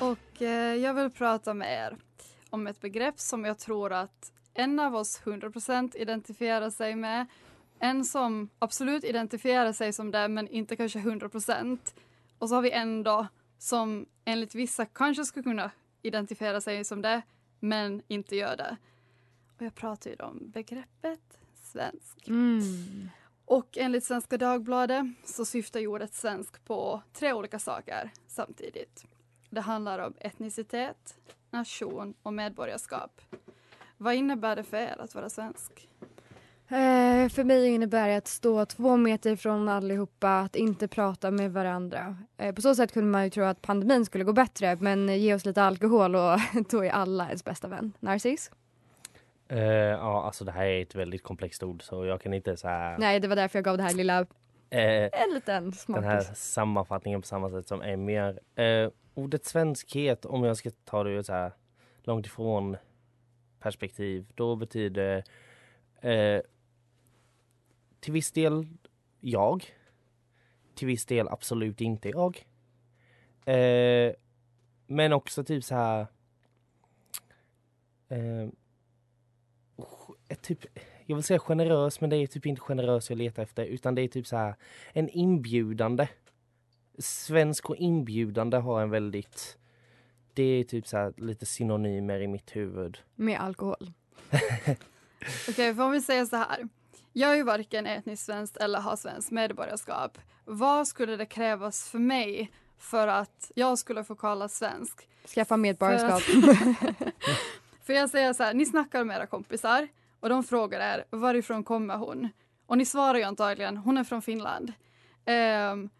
Och 0.00 0.42
eh, 0.42 0.74
jag 0.74 0.94
vill 0.94 1.10
prata 1.10 1.54
med 1.54 1.86
er 1.86 1.96
om 2.50 2.66
ett 2.66 2.80
begrepp 2.80 3.20
som 3.20 3.44
jag 3.44 3.58
tror 3.58 3.92
att 3.92 4.32
en 4.54 4.80
av 4.80 4.94
oss 4.96 5.20
100% 5.24 5.96
identifierar 5.96 6.70
sig 6.70 6.96
med. 6.96 7.26
En 7.78 8.04
som 8.04 8.48
absolut 8.58 9.04
identifierar 9.04 9.72
sig 9.72 9.92
som 9.92 10.10
det 10.10 10.28
men 10.28 10.48
inte 10.48 10.76
kanske 10.76 10.98
100%. 10.98 11.78
Och 12.38 12.48
så 12.48 12.54
har 12.54 12.62
vi 12.62 12.70
en 12.70 13.02
då 13.02 13.26
som 13.58 14.06
enligt 14.24 14.54
vissa 14.54 14.86
kanske 14.86 15.24
skulle 15.24 15.42
kunna 15.42 15.70
identifiera 16.02 16.60
sig 16.60 16.84
som 16.84 17.02
det 17.02 17.22
men 17.60 18.02
inte 18.08 18.36
gör 18.36 18.56
det. 18.56 18.76
Och 19.56 19.62
jag 19.62 19.74
pratar 19.74 20.10
ju 20.10 20.16
om 20.16 20.50
begreppet 20.50 21.38
svensk. 21.72 22.28
Mm. 22.28 23.08
Och 23.44 23.78
enligt 23.78 24.04
Svenska 24.04 24.36
Dagbladet 24.38 25.06
så 25.24 25.44
syftar 25.44 25.80
ju 25.80 25.86
ordet 25.86 26.14
svensk 26.14 26.64
på 26.64 27.02
tre 27.12 27.32
olika 27.32 27.58
saker 27.58 28.10
samtidigt. 28.26 29.04
Det 29.50 29.60
handlar 29.60 29.98
om 29.98 30.14
etnicitet, 30.20 31.18
nation 31.50 32.14
och 32.22 32.32
medborgarskap. 32.32 33.20
Vad 33.96 34.14
innebär 34.14 34.56
det 34.56 34.64
för 34.64 34.76
er 34.76 34.96
att 34.98 35.14
vara 35.14 35.30
svensk? 35.30 35.88
Eh, 36.70 37.28
för 37.28 37.44
mig 37.44 37.68
innebär 37.68 38.08
det 38.08 38.16
att 38.16 38.28
stå 38.28 38.66
två 38.66 38.96
meter 38.96 39.36
från 39.36 39.68
allihopa, 39.68 40.40
att 40.40 40.56
inte 40.56 40.88
prata 40.88 41.30
med 41.30 41.52
varandra. 41.52 42.16
Eh, 42.36 42.54
på 42.54 42.62
så 42.62 42.74
sätt 42.74 42.92
kunde 42.92 43.10
man 43.10 43.24
ju 43.24 43.30
tro 43.30 43.44
att 43.44 43.62
pandemin 43.62 44.06
skulle 44.06 44.24
gå 44.24 44.32
bättre 44.32 44.76
men 44.76 45.20
ge 45.20 45.34
oss 45.34 45.44
lite 45.44 45.62
alkohol 45.62 46.14
och 46.14 46.38
då 46.70 46.84
är 46.84 46.90
alla 46.90 47.26
ens 47.26 47.44
bästa 47.44 47.68
vän. 47.68 47.92
Narcis? 48.00 48.50
Eh, 49.48 49.60
ja, 49.62 50.22
alltså 50.24 50.44
det 50.44 50.52
här 50.52 50.66
är 50.66 50.82
ett 50.82 50.94
väldigt 50.94 51.22
komplext 51.22 51.62
ord 51.62 51.82
så 51.82 52.04
jag 52.04 52.20
kan 52.20 52.34
inte 52.34 52.56
så 52.56 52.68
här, 52.68 52.98
Nej, 52.98 53.20
det 53.20 53.28
var 53.28 53.36
därför 53.36 53.58
jag 53.58 53.64
gav 53.64 53.76
det 53.76 53.82
här 53.82 53.94
lilla, 53.94 54.20
eh, 54.70 55.22
en 55.22 55.34
liten 55.34 55.72
den 55.86 56.04
här 56.04 56.20
smakis. 56.20 56.38
sammanfattningen 56.52 57.20
på 57.20 57.26
samma 57.26 57.50
sätt 57.50 57.68
som 57.68 57.82
Emmy 57.82 58.12
gör. 58.12 58.40
Eh, 58.62 58.90
ordet 59.14 59.44
svenskhet, 59.44 60.24
om 60.24 60.44
jag 60.44 60.56
ska 60.56 60.70
ta 60.84 61.04
det 61.04 61.10
ur 61.10 61.22
så 61.22 61.32
här 61.32 61.52
långt 62.02 62.26
ifrån 62.26 62.76
perspektiv, 63.60 64.26
då 64.34 64.56
betyder 64.56 65.24
eh, 66.00 66.40
till 68.00 68.12
viss 68.12 68.32
del 68.32 68.66
jag, 69.20 69.64
till 70.74 70.86
viss 70.86 71.06
del 71.06 71.28
absolut 71.28 71.80
inte 71.80 72.08
jag. 72.08 72.44
Men 74.86 75.12
också 75.12 75.44
typ 75.44 75.64
så 75.64 75.74
här 75.74 76.06
ett 80.28 80.42
typ, 80.42 80.66
jag 81.06 81.16
vill 81.16 81.24
säga 81.24 81.38
generös 81.38 82.00
men 82.00 82.10
det 82.10 82.16
är 82.16 82.26
typ 82.26 82.46
inte 82.46 82.60
generös 82.60 83.10
jag 83.10 83.18
letar 83.18 83.42
efter 83.42 83.64
utan 83.64 83.94
det 83.94 84.02
är 84.02 84.08
typ 84.08 84.26
så 84.26 84.36
här 84.36 84.54
en 84.92 85.08
inbjudande. 85.08 86.08
Svensk 86.98 87.70
och 87.70 87.76
inbjudande 87.76 88.56
har 88.56 88.82
en 88.82 88.90
väldigt, 88.90 89.58
det 90.34 90.42
är 90.42 90.64
typ 90.64 90.86
så 90.86 90.96
här 90.96 91.12
lite 91.16 91.46
synonymer 91.46 92.20
i 92.20 92.26
mitt 92.26 92.56
huvud. 92.56 92.98
Med 93.14 93.40
alkohol. 93.40 93.92
Okej, 95.48 95.74
får 95.74 95.90
vi 95.90 96.00
säga 96.00 96.26
så 96.26 96.36
här. 96.36 96.68
Jag 97.12 97.32
är 97.32 97.36
ju 97.36 97.42
varken 97.42 97.86
etniskt 97.86 98.26
svenskt 98.26 98.56
eller 98.56 98.80
har 98.80 98.96
svenskt 98.96 99.30
medborgarskap. 99.30 100.18
Vad 100.44 100.88
skulle 100.88 101.16
det 101.16 101.26
krävas 101.26 101.88
för 101.88 101.98
mig 101.98 102.50
för 102.78 103.08
att 103.08 103.52
jag 103.54 103.78
skulle 103.78 104.04
få 104.04 104.14
kallas 104.14 104.58
svensk? 104.58 105.08
Skaffa 105.34 105.56
medborgarskap. 105.56 106.22
För 107.82 107.92
jag 107.92 108.10
säger 108.10 108.32
så 108.32 108.42
här, 108.42 108.54
ni 108.54 108.66
snackar 108.66 109.04
med 109.04 109.16
era 109.16 109.26
kompisar 109.26 109.88
och 110.20 110.28
de 110.28 110.44
frågar 110.44 110.80
er 110.80 111.04
varifrån 111.10 111.64
kommer 111.64 111.96
hon? 111.96 112.28
Och 112.66 112.78
ni 112.78 112.84
svarar 112.84 113.18
ju 113.18 113.24
antagligen, 113.24 113.76
hon 113.76 113.98
är 113.98 114.04
från 114.04 114.22
Finland. 114.22 114.72
Um, 115.26 115.90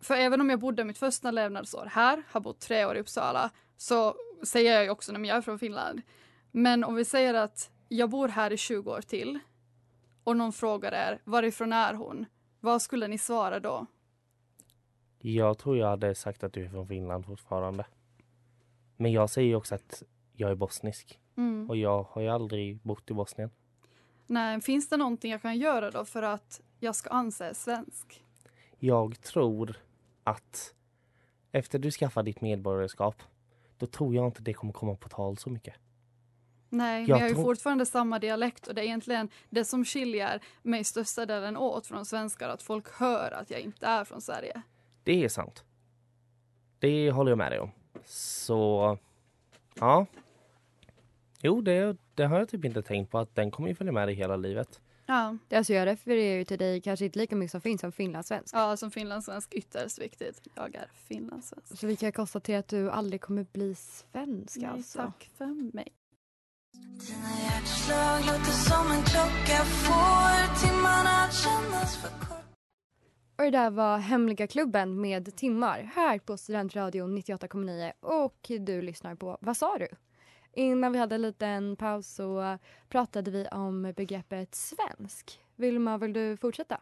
för 0.00 0.14
även 0.14 0.40
om 0.40 0.50
jag 0.50 0.60
bodde 0.60 0.84
mitt 0.84 0.98
första 0.98 1.30
levnadsår 1.30 1.88
här, 1.92 2.22
har 2.28 2.40
bott 2.40 2.60
tre 2.60 2.84
år 2.84 2.96
i 2.96 3.00
Uppsala, 3.00 3.50
så 3.76 4.14
säger 4.42 4.74
jag 4.74 4.84
ju 4.84 4.90
också 4.90 5.12
att 5.14 5.26
jag 5.26 5.36
är 5.36 5.40
från 5.40 5.58
Finland. 5.58 6.02
Men 6.50 6.84
om 6.84 6.94
vi 6.94 7.04
säger 7.04 7.34
att 7.34 7.70
jag 7.88 8.10
bor 8.10 8.28
här 8.28 8.52
i 8.52 8.56
20 8.56 8.90
år 8.90 9.00
till 9.00 9.38
och 10.24 10.36
någon 10.36 10.52
frågar 10.52 10.92
er 10.92 11.20
varifrån 11.24 11.72
är 11.72 11.94
hon? 11.94 12.26
Vad 12.60 12.82
skulle 12.82 13.08
ni 13.08 13.18
svara 13.18 13.60
då? 13.60 13.86
Jag 15.18 15.58
tror 15.58 15.76
jag 15.76 15.88
hade 15.88 16.14
sagt 16.14 16.44
att 16.44 16.52
du 16.52 16.64
är 16.64 16.68
från 16.68 16.88
Finland 16.88 17.26
fortfarande. 17.26 17.86
Men 18.96 19.12
jag 19.12 19.30
säger 19.30 19.48
ju 19.48 19.54
också 19.54 19.74
att 19.74 20.02
jag 20.36 20.50
är 20.50 20.54
bosnisk 20.54 21.20
Mm. 21.36 21.70
och 21.70 21.76
jag 21.76 22.02
har 22.02 22.22
ju 22.22 22.28
aldrig 22.28 22.78
bott 22.82 23.10
i 23.10 23.14
Bosnien. 23.14 23.50
Nej, 24.26 24.60
finns 24.60 24.88
det 24.88 24.96
någonting 24.96 25.30
jag 25.32 25.42
kan 25.42 25.56
göra 25.58 25.90
då 25.90 26.04
för 26.04 26.22
att 26.22 26.60
jag 26.80 26.94
ska 26.94 27.10
anses 27.10 27.62
svensk? 27.62 28.24
Jag 28.78 29.20
tror 29.20 29.76
att 30.24 30.74
efter 31.52 31.78
du 31.78 31.90
skaffar 31.90 32.22
ditt 32.22 32.40
medborgarskap, 32.40 33.22
då 33.78 33.86
tror 33.86 34.14
jag 34.14 34.26
inte 34.26 34.42
det 34.42 34.52
kommer 34.54 34.72
komma 34.72 34.94
på 34.96 35.08
tal 35.08 35.36
så 35.38 35.50
mycket. 35.50 35.74
Nej, 36.68 37.00
Jag 37.00 37.08
men 37.08 37.18
jag 37.18 37.24
har 37.24 37.28
ju 37.28 37.34
tror- 37.34 37.44
fortfarande 37.44 37.86
samma 37.86 38.18
dialekt 38.18 38.66
och 38.66 38.74
det 38.74 38.80
är 38.80 38.84
egentligen 38.84 39.28
det 39.50 39.64
som 39.64 39.84
skiljer 39.84 40.40
mig 40.62 40.84
största 40.84 41.26
delen 41.26 41.56
åt 41.56 41.86
från 41.86 42.06
svenskar, 42.06 42.48
att 42.48 42.62
folk 42.62 42.88
hör 42.92 43.30
att 43.30 43.50
jag 43.50 43.60
inte 43.60 43.86
är 43.86 44.04
från 44.04 44.20
Sverige. 44.20 44.62
Det 45.04 45.24
är 45.24 45.28
sant. 45.28 45.64
Det 46.78 47.10
håller 47.10 47.30
jag 47.30 47.38
med 47.38 47.52
dig 47.52 47.60
om. 47.60 47.70
Så, 48.04 48.98
ja. 49.74 50.06
Jo, 51.46 51.60
det, 51.60 51.96
det 52.14 52.24
har 52.26 52.38
jag 52.38 52.48
typ 52.48 52.64
inte 52.64 52.82
tänkt 52.82 53.10
på 53.10 53.18
att 53.18 53.34
den 53.34 53.50
kommer 53.50 53.68
ju 53.68 53.74
följa 53.74 53.92
med 53.92 54.08
dig 54.08 54.14
hela 54.14 54.36
livet. 54.36 54.80
Ja, 55.06 55.36
Alltså 55.54 55.72
jag 55.72 55.86
refererar 55.86 56.38
ju 56.38 56.44
till 56.44 56.58
dig 56.58 56.80
kanske 56.80 57.04
inte 57.04 57.18
lika 57.18 57.36
mycket 57.36 57.50
som 57.50 57.60
finns 57.60 57.80
som 57.80 57.92
finlandssvensk. 57.92 58.54
ja 58.54 58.76
som 58.76 58.90
finlandssvensk 58.90 59.54
ytterst 59.54 59.98
viktigt. 59.98 60.48
Jag 60.54 60.74
är 60.74 60.88
finlandssvensk. 61.08 61.78
Så 61.78 61.86
vi 61.86 61.96
kan 61.96 62.12
konstatera 62.12 62.58
att 62.58 62.68
du 62.68 62.90
aldrig 62.90 63.20
kommer 63.20 63.46
bli 63.52 63.74
svensk 63.74 64.56
Nej, 64.56 64.70
alltså. 64.70 64.98
tack 64.98 65.30
för 65.38 65.74
mig. 65.74 65.88
Dina 66.72 67.30
hjärtslag 67.44 68.20
låter 68.20 68.52
som 68.52 68.90
en 68.90 69.02
klocka 69.02 69.64
får 69.64 70.66
timmarna 70.66 71.10
att 71.24 71.34
kännas 71.34 71.96
för 71.96 72.08
kort 72.08 72.44
Och 73.38 73.44
det 73.44 73.50
där 73.50 73.70
var 73.70 73.98
Hemliga 73.98 74.46
klubben 74.46 75.00
med 75.00 75.36
timmar 75.36 75.90
här 75.94 76.18
på 76.18 76.36
Studentradion 76.36 77.18
98,9 77.18 77.92
och 78.00 78.46
du 78.66 78.82
lyssnar 78.82 79.14
på 79.14 79.38
Vad 79.40 79.56
sa 79.56 79.78
du? 79.78 79.88
Innan 80.56 80.92
vi 80.92 80.98
hade 80.98 81.14
en 81.14 81.22
liten 81.22 81.76
paus 81.76 82.06
så 82.14 82.58
pratade 82.88 83.30
vi 83.30 83.46
om 83.52 83.92
begreppet 83.96 84.54
svensk. 84.54 85.40
Vilma, 85.56 85.98
vill 85.98 86.12
du 86.12 86.36
fortsätta? 86.36 86.80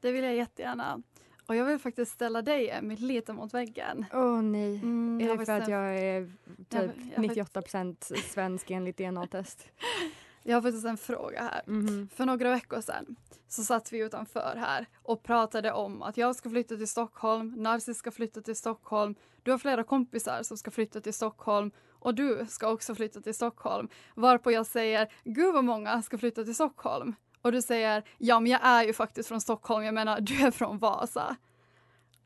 Det 0.00 0.12
vill 0.12 0.24
jag 0.24 0.34
jättegärna. 0.34 1.02
Och 1.46 1.56
jag 1.56 1.64
vill 1.64 1.78
faktiskt 1.78 2.12
ställa 2.12 2.42
dig, 2.42 2.70
Emmy, 2.70 2.96
lite 2.96 3.32
mot 3.32 3.54
väggen. 3.54 4.04
Åh 4.12 4.42
nej. 4.42 4.76
Mm, 4.76 5.20
är 5.20 5.36
det 5.38 5.46
för 5.46 5.60
att 5.60 5.68
jag 5.68 5.98
är 5.98 6.26
typ 6.58 6.66
Jag- 6.70 7.24
jag- 7.24 7.24
98% 7.24 8.12
svensk 8.16 8.70
enligt 8.70 8.96
DNA-test? 8.96 9.70
Jag 10.42 10.56
har 10.56 10.62
faktiskt 10.62 10.86
en 10.86 10.96
fråga 10.96 11.42
här. 11.42 11.62
Mhm. 11.66 12.08
För 12.14 12.26
några 12.26 12.50
veckor 12.50 12.80
sedan 12.80 13.16
så 13.48 13.62
satt 13.64 13.92
vi 13.92 13.98
utanför 13.98 14.54
här 14.56 14.86
och 15.02 15.22
pratade 15.22 15.72
om 15.72 16.02
att 16.02 16.16
jag 16.16 16.36
ska 16.36 16.50
flytta 16.50 16.76
till 16.76 16.88
Stockholm, 16.88 17.54
Narcis 17.56 17.98
ska 17.98 18.10
flytta 18.10 18.40
till 18.40 18.56
Stockholm, 18.56 19.14
du 19.42 19.50
har 19.50 19.58
flera 19.58 19.84
kompisar 19.84 20.42
som 20.42 20.56
ska 20.56 20.70
flytta 20.70 21.00
till 21.00 21.14
Stockholm 21.14 21.70
och 22.00 22.14
du 22.14 22.46
ska 22.48 22.68
också 22.68 22.94
flytta 22.94 23.20
till 23.20 23.34
Stockholm. 23.34 23.88
Varpå 24.14 24.52
jag 24.52 24.66
säger, 24.66 25.12
gud 25.24 25.54
vad 25.54 25.64
många 25.64 26.02
ska 26.02 26.18
flytta 26.18 26.44
till 26.44 26.54
Stockholm. 26.54 27.14
Och 27.42 27.52
du 27.52 27.62
säger, 27.62 28.04
ja 28.18 28.40
men 28.40 28.52
jag 28.52 28.60
är 28.64 28.84
ju 28.84 28.92
faktiskt 28.92 29.28
från 29.28 29.40
Stockholm, 29.40 29.84
jag 29.84 29.94
menar 29.94 30.20
du 30.20 30.46
är 30.46 30.50
från 30.50 30.78
Vasa. 30.78 31.36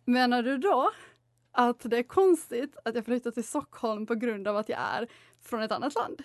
Menar 0.05 0.43
du 0.43 0.59
då 0.59 0.91
att 1.53 1.81
det 1.81 1.99
är 1.99 2.03
konstigt 2.03 2.77
att 2.85 2.95
jag 2.95 3.05
flyttar 3.05 3.31
till 3.31 3.45
Stockholm 3.45 4.07
på 4.07 4.15
grund 4.15 4.49
av 4.49 4.57
att 4.57 4.69
jag 4.69 4.79
är 4.81 5.09
från 5.43 5.63
ett 5.63 5.73
annat 5.73 5.95
land? 5.95 6.23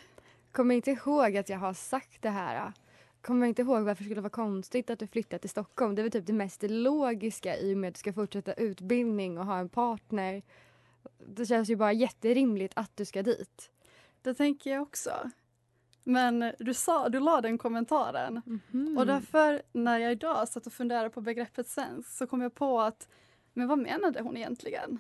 Kommer 0.52 0.76
inte 0.76 0.92
ihåg 0.92 1.38
att 1.38 1.50
jag 1.50 1.60
har 1.60 1.74
sagt 1.74 2.22
det 2.22 2.30
här. 2.30 2.74
Kommer 3.22 3.48
inte 3.48 3.62
ihåg 3.62 3.84
varför 3.84 4.04
det 4.04 4.10
skulle 4.10 4.22
vara 4.22 4.30
konstigt 4.30 4.90
att 4.90 5.00
du 5.00 5.08
flyttar 5.08 5.38
till 5.38 5.50
Stockholm. 5.50 5.96
Det 5.96 6.02
är 6.02 6.04
väl 6.04 6.12
typ 6.12 6.28
det 6.28 6.34
mest 6.34 6.64
logiska 6.64 7.58
i 7.58 7.74
och 7.74 7.78
med 7.78 7.88
att 7.88 7.94
du 7.94 8.00
ska 8.00 8.14
fortsätta 8.14 8.54
utbildning 8.54 9.38
och 9.38 9.46
ha 9.46 9.58
en 9.58 9.70
partner. 9.70 10.42
Det 11.18 11.46
känns 11.46 11.70
ju 11.70 11.76
bara 11.76 11.94
jätterimligt 11.94 12.74
att 12.76 12.98
du 12.98 13.06
ska 13.06 13.24
dit. 13.24 13.72
Det 14.22 14.34
tänker 14.34 14.72
jag 14.72 14.82
också. 14.82 15.32
Men 16.04 16.54
du, 16.60 16.74
sa, 16.74 17.10
du 17.10 17.20
la 17.20 17.42
den 17.42 17.58
kommentaren. 17.58 18.42
Mhm. 18.46 18.98
Och 18.98 19.06
därför 19.06 19.62
när 19.72 20.00
jag 20.00 20.12
idag 20.12 20.48
satt 20.48 20.68
och 20.68 20.74
funderade 20.74 21.10
på 21.10 21.22
begreppet 21.22 21.68
svensk 21.68 22.10
så 22.10 22.28
kom 22.28 22.42
jag 22.42 22.56
på 22.56 22.82
att 22.82 23.08
men 23.54 23.68
vad 23.68 23.80
menade 23.80 24.22
hon 24.22 24.38
egentligen? 24.38 25.00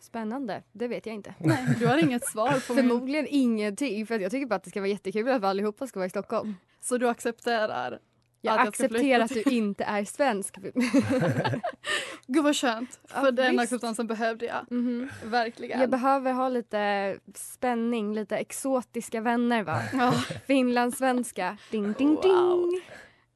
Spännande, 0.00 0.62
det 0.72 0.88
vet 0.88 1.06
jag 1.06 1.14
inte. 1.14 1.34
Nej, 1.40 1.66
du 1.78 1.86
har 1.86 1.98
inget 1.98 2.28
svar 2.28 2.66
på 2.66 2.74
min... 2.74 2.88
Förmodligen 2.88 3.26
ingenting 3.28 4.06
för 4.06 4.14
att 4.14 4.22
jag 4.22 4.30
tycker 4.30 4.46
bara 4.46 4.54
att 4.54 4.64
det 4.64 4.70
ska 4.70 4.80
vara 4.80 4.90
jättekul 4.90 5.28
att 5.28 5.42
vi 5.42 5.46
allihopa 5.46 5.86
ska 5.86 5.98
vara 5.98 6.06
i 6.06 6.10
Stockholm. 6.10 6.54
Så 6.80 6.98
du 6.98 7.08
accepterar? 7.08 8.00
Jag 8.40 8.52
Att 8.52 8.58
jag 8.58 8.68
accepterar 8.68 9.26
flytta 9.26 9.40
att 9.40 9.44
du 9.44 9.56
inte 9.56 9.84
är 9.84 10.04
svensk. 10.04 10.56
Gud 12.26 12.44
vad 12.44 12.56
skönt! 12.56 13.00
Ja, 13.14 13.20
För 13.20 13.32
den 13.32 13.58
acceptansen 13.58 14.06
behövde 14.06 14.46
jag. 14.46 14.66
Mhm. 14.72 15.08
Verkligen. 15.24 15.80
Jag 15.80 15.90
behöver 15.90 16.32
ha 16.32 16.48
lite 16.48 17.16
spänning, 17.34 18.14
lite 18.14 18.36
exotiska 18.36 19.20
vänner 19.20 19.62
va? 19.62 19.82
ja. 19.92 20.12
Finlandssvenska. 20.46 21.58
Ding, 21.70 21.92
ding, 21.92 22.14
Wow. 22.14 22.22
ding. 22.22 22.80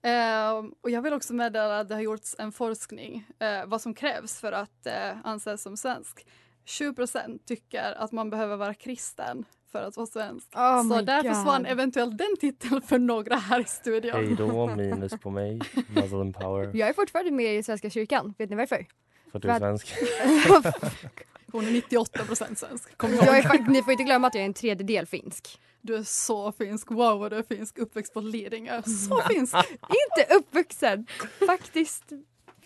Ehm, 0.03 0.74
och 0.81 0.90
jag 0.90 1.03
vill 1.03 1.12
också 1.12 1.35
meddela 1.35 1.81
att 1.81 1.88
det 1.88 1.94
har 1.94 2.03
gjorts 2.03 2.37
en 2.38 2.53
forskning 2.53 3.26
eh, 3.38 3.66
vad 3.66 3.81
som 3.83 3.94
krävs 3.94 4.40
för 4.40 4.53
att 4.53 4.87
eh, 4.87 5.12
anses 5.24 5.62
som 5.62 5.76
svensk. 5.76 6.26
20% 6.66 7.38
tycker 7.46 7.92
att 7.92 8.12
man 8.12 8.31
behöver 8.31 8.57
vara 8.57 8.74
kristen 8.74 9.44
för 9.72 9.83
att 9.83 9.96
vara 9.96 10.06
svensk. 10.06 10.46
Oh 10.56 10.88
Så 10.88 11.00
där 11.02 11.22
God. 11.22 11.35
försvann 11.37 11.66
eventuellt 11.66 12.18
den 12.18 12.37
titeln 12.40 12.83
för 12.83 12.98
några 12.98 13.37
här 13.37 13.61
i 13.61 13.64
studion. 13.64 14.12
Hej 14.12 14.35
då, 14.38 14.66
minus 14.76 15.12
på 15.22 15.30
mig. 15.30 15.61
Muslim 15.88 16.33
power. 16.33 16.70
Jag 16.74 16.88
är 16.88 16.92
fortfarande 16.92 17.30
med 17.30 17.56
i 17.56 17.62
Svenska 17.62 17.90
kyrkan. 17.90 18.35
Vet 18.38 18.50
ni 18.50 18.56
varför? 18.56 18.87
För 19.33 19.38
att 19.38 19.42
du 19.42 19.48
är 19.50 19.59
För 19.59 19.66
att- 19.72 19.80
svensk. 19.83 20.85
Hon 21.52 21.64
är 21.66 21.70
98% 21.70 22.54
svensk. 22.54 22.96
Kom 22.98 23.14
jag 23.14 23.38
är 23.38 23.42
fakt- 23.42 23.68
ni 23.70 23.83
får 23.83 23.92
inte 23.92 24.04
glömma 24.04 24.26
att 24.26 24.35
jag 24.35 24.42
är 24.42 24.46
en 24.46 24.54
tredjedel 24.54 25.06
finsk. 25.06 25.61
Du 25.83 25.96
är 25.96 26.02
så 26.02 26.52
finsk. 26.52 26.90
Wow 26.90 27.18
vad 27.20 27.33
du 27.33 27.37
är 27.37 27.42
finsk. 27.42 27.78
Uppväxt 27.78 28.14
på 28.14 28.20
Lidingö. 28.20 28.83
Så 28.83 29.20
finsk. 29.28 29.54
Inte 29.80 30.35
uppvuxen. 30.35 31.06
Faktiskt. 31.46 32.04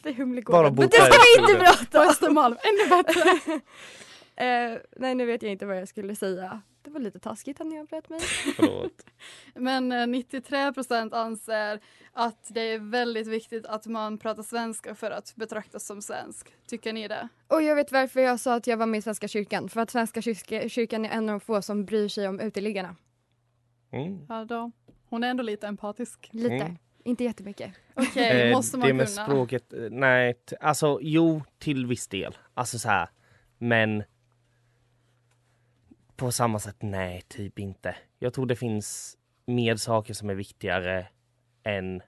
Det 0.03 0.09
är 0.09 0.13
Bara 0.15 0.23
Humlegården. 0.25 0.75
Men 0.75 0.89
det 0.89 0.97
ska 0.97 1.13
vi 1.37 1.53
inte 1.53 1.65
prata 1.65 2.03
om! 2.03 2.09
Östermalm. 2.09 2.57
Ännu 2.63 3.03
bättre. 3.03 3.31
Eh, 4.37 4.79
nej, 4.97 5.15
nu 5.15 5.27
vet 5.27 5.43
jag 5.43 5.53
inte 5.53 5.67
vad 5.67 5.77
jag 5.77 5.89
skulle 5.89 6.17
säga. 6.17 6.63
Det 6.85 6.91
var 6.91 7.01
lite 7.01 7.19
taskigt 7.19 7.61
att 7.61 7.67
ni 7.67 7.81
avbröt 7.81 8.09
mig. 8.09 8.21
Förlåt. 8.57 9.07
Men 9.55 9.93
eh, 9.93 10.07
93 10.07 10.73
procent 10.73 11.15
anser 11.15 11.81
att 12.13 12.47
det 12.49 12.61
är 12.61 12.79
väldigt 12.79 13.27
viktigt 13.27 13.67
att 13.67 13.87
man 13.87 14.19
pratar 14.19 14.43
svenska 14.43 14.95
för 14.95 15.11
att 15.11 15.33
betraktas 15.37 15.87
som 15.87 16.03
svensk. 16.03 16.49
Tycker 16.67 16.93
ni 16.93 17.09
det? 17.09 17.29
Och 17.49 17.63
jag 17.63 17.77
vet 17.77 17.93
varför 17.93 18.21
jag 18.21 18.41
sa 18.41 18.55
att 18.55 18.67
jag 18.67 18.77
var 18.77 18.87
med 18.87 18.99
i 18.99 19.03
Svenska 19.03 19.29
kyrkan. 19.29 19.69
För 19.69 19.81
att 19.81 19.91
Svenska 19.91 20.23
kyrka, 20.23 20.69
kyrkan 20.69 21.05
är 21.05 21.11
en 21.11 21.29
av 21.29 21.33
de 21.33 21.41
få 21.41 21.63
som 21.63 21.85
bryr 21.85 22.09
sig 22.09 22.29
om 22.29 22.41
uteliggarna. 22.41 22.97
Mm. 23.93 24.27
Ja, 24.29 24.45
då. 24.45 24.71
Hon 25.09 25.25
är 25.25 25.29
ändå 25.29 25.43
lite 25.43 25.67
empatisk. 25.67 26.29
Lite. 26.33 26.55
Mm. 26.55 26.77
Inte 27.05 27.25
jättemycket. 27.25 27.73
Okej, 27.95 28.49
Eh, 28.51 28.57
måste 28.57 28.79
man 28.79 28.89
det 28.89 28.95
med 28.95 29.09
kunna? 29.09 29.27
språket, 29.27 29.73
eh, 29.73 29.81
nej, 29.91 30.35
alltså 30.61 30.99
jo 31.03 31.43
till 31.59 31.87
viss 31.87 32.09
del. 32.09 32.37
Alltså 32.55 32.79
så 32.79 32.89
här, 32.89 33.09
men 33.59 34.03
på 36.17 36.33
samma 36.33 36.59
sätt 36.59 36.77
nej, 36.81 37.23
typ 37.29 37.59
inte. 37.59 37.97
Jag 38.19 38.35
tror 38.35 38.47
det 38.47 38.57
finns 38.57 39.17
mer 39.47 39.77
saker 39.77 40.15
som 40.15 40.31
är 40.31 40.35
viktigare 40.35 41.07
än 41.63 42.03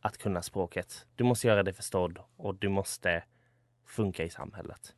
att 0.00 0.18
kunna 0.18 0.42
språket. 0.42 1.06
Du 1.16 1.24
måste 1.24 1.46
göra 1.46 1.62
dig 1.62 1.74
förstådd 1.74 2.18
och 2.36 2.54
du 2.54 2.68
måste 2.68 3.24
funka 3.86 4.24
i 4.24 4.30
samhället. 4.30 4.94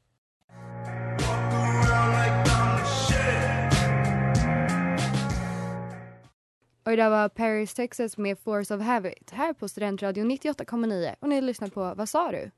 Och 6.87 6.93
idag 6.93 7.11
var 7.11 7.29
Paris, 7.29 7.75
Texas 7.75 8.19
med 8.19 8.39
Force 8.39 8.75
of 8.75 8.83
Habit 8.83 9.31
här 9.31 9.53
på 9.53 9.69
Studentradion 9.69 10.31
98,9 10.31 11.15
och 11.21 11.29
ni 11.29 11.41
lyssnar 11.41 11.69
på 11.69 11.95
Vad 11.95 12.09
sa 12.09 12.31
du? 12.31 12.51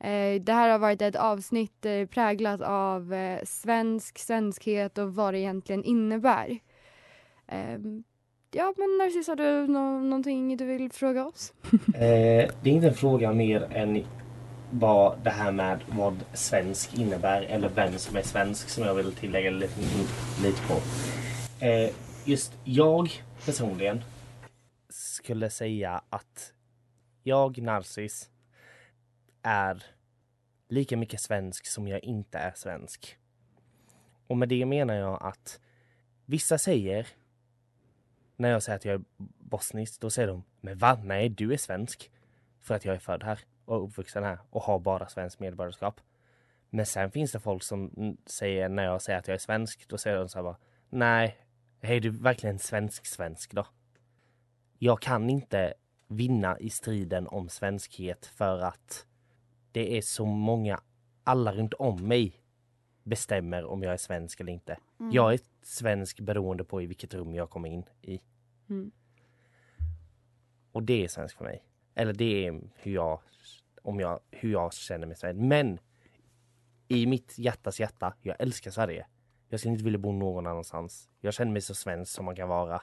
Eh, 0.00 0.40
det 0.42 0.52
här 0.52 0.68
har 0.68 0.78
varit 0.78 1.02
ett 1.02 1.16
avsnitt 1.16 1.86
eh, 1.86 2.06
präglat 2.06 2.60
av 2.60 3.14
eh, 3.14 3.40
svensk, 3.44 4.18
svenskhet 4.18 4.98
och 4.98 5.14
vad 5.14 5.34
det 5.34 5.38
egentligen 5.38 5.84
innebär. 5.84 6.58
Ehm, 7.48 8.04
ja, 8.50 8.74
men 8.76 8.98
Narcissa, 8.98 9.32
har 9.32 9.36
du 9.36 9.66
nå- 9.68 9.98
någonting 10.00 10.56
du 10.56 10.64
vill 10.64 10.92
fråga 10.92 11.26
oss? 11.26 11.52
Eh, 11.94 12.50
det 12.62 12.70
är 12.70 12.74
inte 12.74 12.88
en 12.88 12.94
fråga 12.94 13.32
mer 13.32 13.68
än 13.72 14.04
vad 14.70 15.18
det 15.24 15.30
här 15.30 15.52
med 15.52 15.78
vad 15.88 16.24
svensk 16.34 16.98
innebär 16.98 17.42
eller 17.42 17.68
vem 17.68 17.98
som 17.98 18.16
är 18.16 18.22
svensk 18.22 18.68
som 18.68 18.84
jag 18.84 18.94
vill 18.94 19.12
tillägga 19.12 19.50
lite, 19.50 19.80
lite 20.42 20.62
på. 20.68 20.74
Eh, 21.66 21.90
just 22.24 22.52
jag 22.64 23.10
personligen 23.44 24.00
skulle 24.88 25.50
säga 25.50 26.02
att 26.10 26.52
jag, 27.22 27.58
Narcis, 27.62 28.30
är 29.46 29.84
lika 30.68 30.96
mycket 30.96 31.20
svensk 31.20 31.66
som 31.66 31.88
jag 31.88 32.04
inte 32.04 32.38
är 32.38 32.52
svensk. 32.54 33.18
Och 34.26 34.36
med 34.36 34.48
det 34.48 34.66
menar 34.66 34.94
jag 34.94 35.22
att 35.22 35.60
vissa 36.24 36.58
säger 36.58 37.06
när 38.36 38.50
jag 38.50 38.62
säger 38.62 38.76
att 38.76 38.84
jag 38.84 38.94
är 38.94 39.04
bosnisk, 39.38 40.00
då 40.00 40.10
säger 40.10 40.28
de 40.28 40.42
Men 40.60 40.78
va? 40.78 41.00
Nej, 41.04 41.28
du 41.28 41.52
är 41.52 41.56
svensk. 41.56 42.10
För 42.60 42.74
att 42.74 42.84
jag 42.84 42.94
är 42.94 42.98
född 42.98 43.22
här 43.22 43.40
och 43.64 43.84
uppvuxen 43.84 44.24
här 44.24 44.38
och 44.50 44.62
har 44.62 44.78
bara 44.78 45.08
svenskt 45.08 45.40
medborgarskap. 45.40 46.00
Men 46.70 46.86
sen 46.86 47.10
finns 47.10 47.32
det 47.32 47.40
folk 47.40 47.62
som 47.62 48.16
säger 48.26 48.68
när 48.68 48.84
jag 48.84 49.02
säger 49.02 49.18
att 49.18 49.28
jag 49.28 49.34
är 49.34 49.38
svensk, 49.38 49.88
då 49.88 49.98
säger 49.98 50.16
de 50.16 50.28
så 50.28 50.38
här 50.38 50.42
bara 50.42 50.56
Nej, 50.90 51.36
är 51.80 52.00
du 52.00 52.10
verkligen 52.10 52.58
svensk-svensk 52.58 53.52
då? 53.52 53.66
Jag 54.78 55.00
kan 55.00 55.30
inte 55.30 55.74
vinna 56.08 56.58
i 56.58 56.70
striden 56.70 57.26
om 57.26 57.48
svenskhet 57.48 58.26
för 58.26 58.60
att 58.60 59.06
det 59.76 59.98
är 59.98 60.02
så 60.02 60.24
många, 60.24 60.80
alla 61.24 61.52
runt 61.52 61.74
om 61.74 62.08
mig 62.08 62.42
bestämmer 63.02 63.64
om 63.64 63.82
jag 63.82 63.92
är 63.92 63.96
svensk 63.96 64.40
eller 64.40 64.52
inte. 64.52 64.78
Jag 65.12 65.34
är 65.34 65.40
svensk 65.62 66.20
beroende 66.20 66.64
på 66.64 66.82
i 66.82 66.86
vilket 66.86 67.14
rum 67.14 67.34
jag 67.34 67.50
kommer 67.50 67.68
in 67.68 67.84
i. 68.02 68.20
Mm. 68.68 68.90
Och 70.72 70.82
det 70.82 71.04
är 71.04 71.08
svensk 71.08 71.36
för 71.36 71.44
mig. 71.44 71.64
Eller 71.94 72.12
det 72.12 72.46
är 72.46 72.60
hur 72.74 72.92
jag, 72.92 73.20
om 73.82 74.00
jag, 74.00 74.20
hur 74.30 74.52
jag 74.52 74.72
känner 74.72 75.06
mig 75.06 75.16
svensk. 75.16 75.40
Men 75.40 75.78
i 76.88 77.06
mitt 77.06 77.38
hjärtas 77.38 77.80
hjärta, 77.80 78.14
jag 78.22 78.36
älskar 78.38 78.70
Sverige. 78.70 79.06
Jag 79.48 79.60
skulle 79.60 79.72
inte 79.72 79.84
vilja 79.84 79.98
bo 79.98 80.12
någon 80.12 80.46
annanstans. 80.46 81.10
Jag 81.20 81.34
känner 81.34 81.52
mig 81.52 81.62
så 81.62 81.74
svensk 81.74 82.12
som 82.12 82.24
man 82.24 82.36
kan 82.36 82.48
vara. 82.48 82.82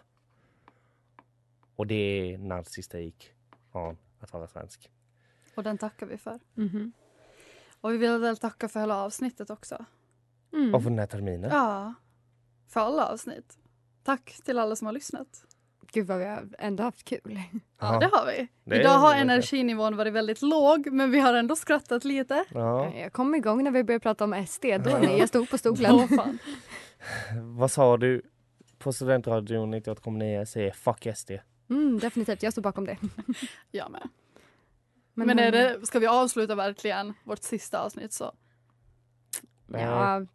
Och 1.76 1.88
det 1.88 1.96
är 1.96 2.38
narcissistik 2.38 3.34
ja, 3.72 3.96
att 4.20 4.34
vara 4.34 4.48
svensk. 4.48 4.90
Och 5.56 5.64
den 5.64 5.78
tackar 5.78 6.06
vi 6.06 6.18
för. 6.18 6.40
Mhm. 6.54 6.94
Och 7.82 7.94
vi 7.94 7.98
vill 7.98 8.18
väl 8.18 8.38
tacka 8.38 8.70
för 8.70 8.80
hela 8.80 8.96
avsnittet 8.96 9.50
också. 9.50 9.86
Mm. 10.54 10.76
Och 10.76 10.84
för 10.84 10.90
den 10.90 11.00
här 11.00 11.08
terminen. 11.08 11.50
Ja, 11.52 11.94
för 12.70 12.80
alla 12.80 13.06
avsnitt. 13.06 13.58
Tack 14.04 14.42
till 14.46 14.60
alla 14.60 14.76
som 14.76 14.86
har 14.86 14.94
lyssnat. 14.94 15.46
Gud 15.92 16.08
vad 16.08 16.20
vi 16.20 16.26
har 16.26 16.48
ändå 16.60 16.84
haft 16.84 17.04
kul. 17.04 17.42
Ja, 17.80 18.00
det 18.00 18.10
har 18.12 18.26
vi. 18.26 18.48
Det 18.64 18.80
Idag 18.80 18.98
har 18.98 19.16
energinivån 19.16 19.98
varit 19.98 20.14
väldigt 20.14 20.42
låg, 20.42 20.92
men 20.92 21.12
vi 21.12 21.20
har 21.20 21.34
ändå 21.34 21.56
skrattat 21.56 22.04
lite. 22.04 22.46
Ja. 22.50 22.94
Jag 22.96 23.14
kom 23.14 23.36
igång 23.36 23.64
när 23.64 23.72
vi 23.72 23.84
började 23.84 24.04
prata 24.04 24.24
om 24.24 24.46
SD. 24.48 24.66
Då 24.66 24.98
nej, 25.02 25.20
jag 25.20 25.30
stod 25.30 25.50
på 25.50 25.58
stolen. 25.58 26.08
fan. 26.08 26.40
Vad 27.58 27.72
sa 27.72 27.98
du? 27.98 28.22
På 28.78 28.94
Studentradion 28.94 29.74
98,9 29.74 30.46
säger 30.46 30.72
fuck 30.72 31.08
SD. 31.16 31.32
Mm, 31.70 32.00
definitivt, 32.00 32.44
jag 32.44 32.52
står 32.54 32.62
bakom 32.62 32.86
det. 32.86 32.98
Jag 33.72 33.92
med. 33.92 34.10
Men, 35.14 35.40
är 35.40 35.52
det, 35.52 35.86
ska 35.86 36.00
vi 36.00 36.08
avsluta 36.08 36.56
verkligen 36.56 37.14
vårt 37.24 37.44
sista 37.44 37.80
avsnitt 37.80 38.14
så? 38.14 38.32
Ja, 39.68 40.26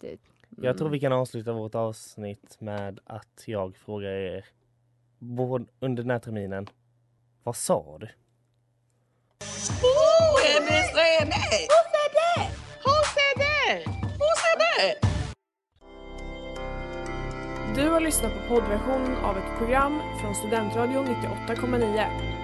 det, 0.00 0.18
Jag 0.48 0.78
tror 0.78 0.88
vi 0.88 1.00
kan 1.00 1.12
avsluta 1.12 1.52
vårt 1.52 1.74
avsnitt 1.74 2.60
med 2.60 3.00
att 3.04 3.42
jag 3.46 3.76
frågar 3.76 4.10
er 4.10 4.44
både 5.18 5.64
under 5.80 6.02
den 6.02 6.10
här 6.10 6.18
terminen. 6.18 6.66
Vad 7.42 7.56
sa 7.56 7.98
du? 8.00 8.08
Du 17.76 17.88
har 17.88 18.00
lyssnat 18.00 18.32
på 18.32 18.48
poddversion 18.48 19.16
av 19.16 19.38
ett 19.38 19.58
program 19.58 20.00
från 20.20 20.34
Studentradion 20.34 21.06
98,9. 21.06 22.43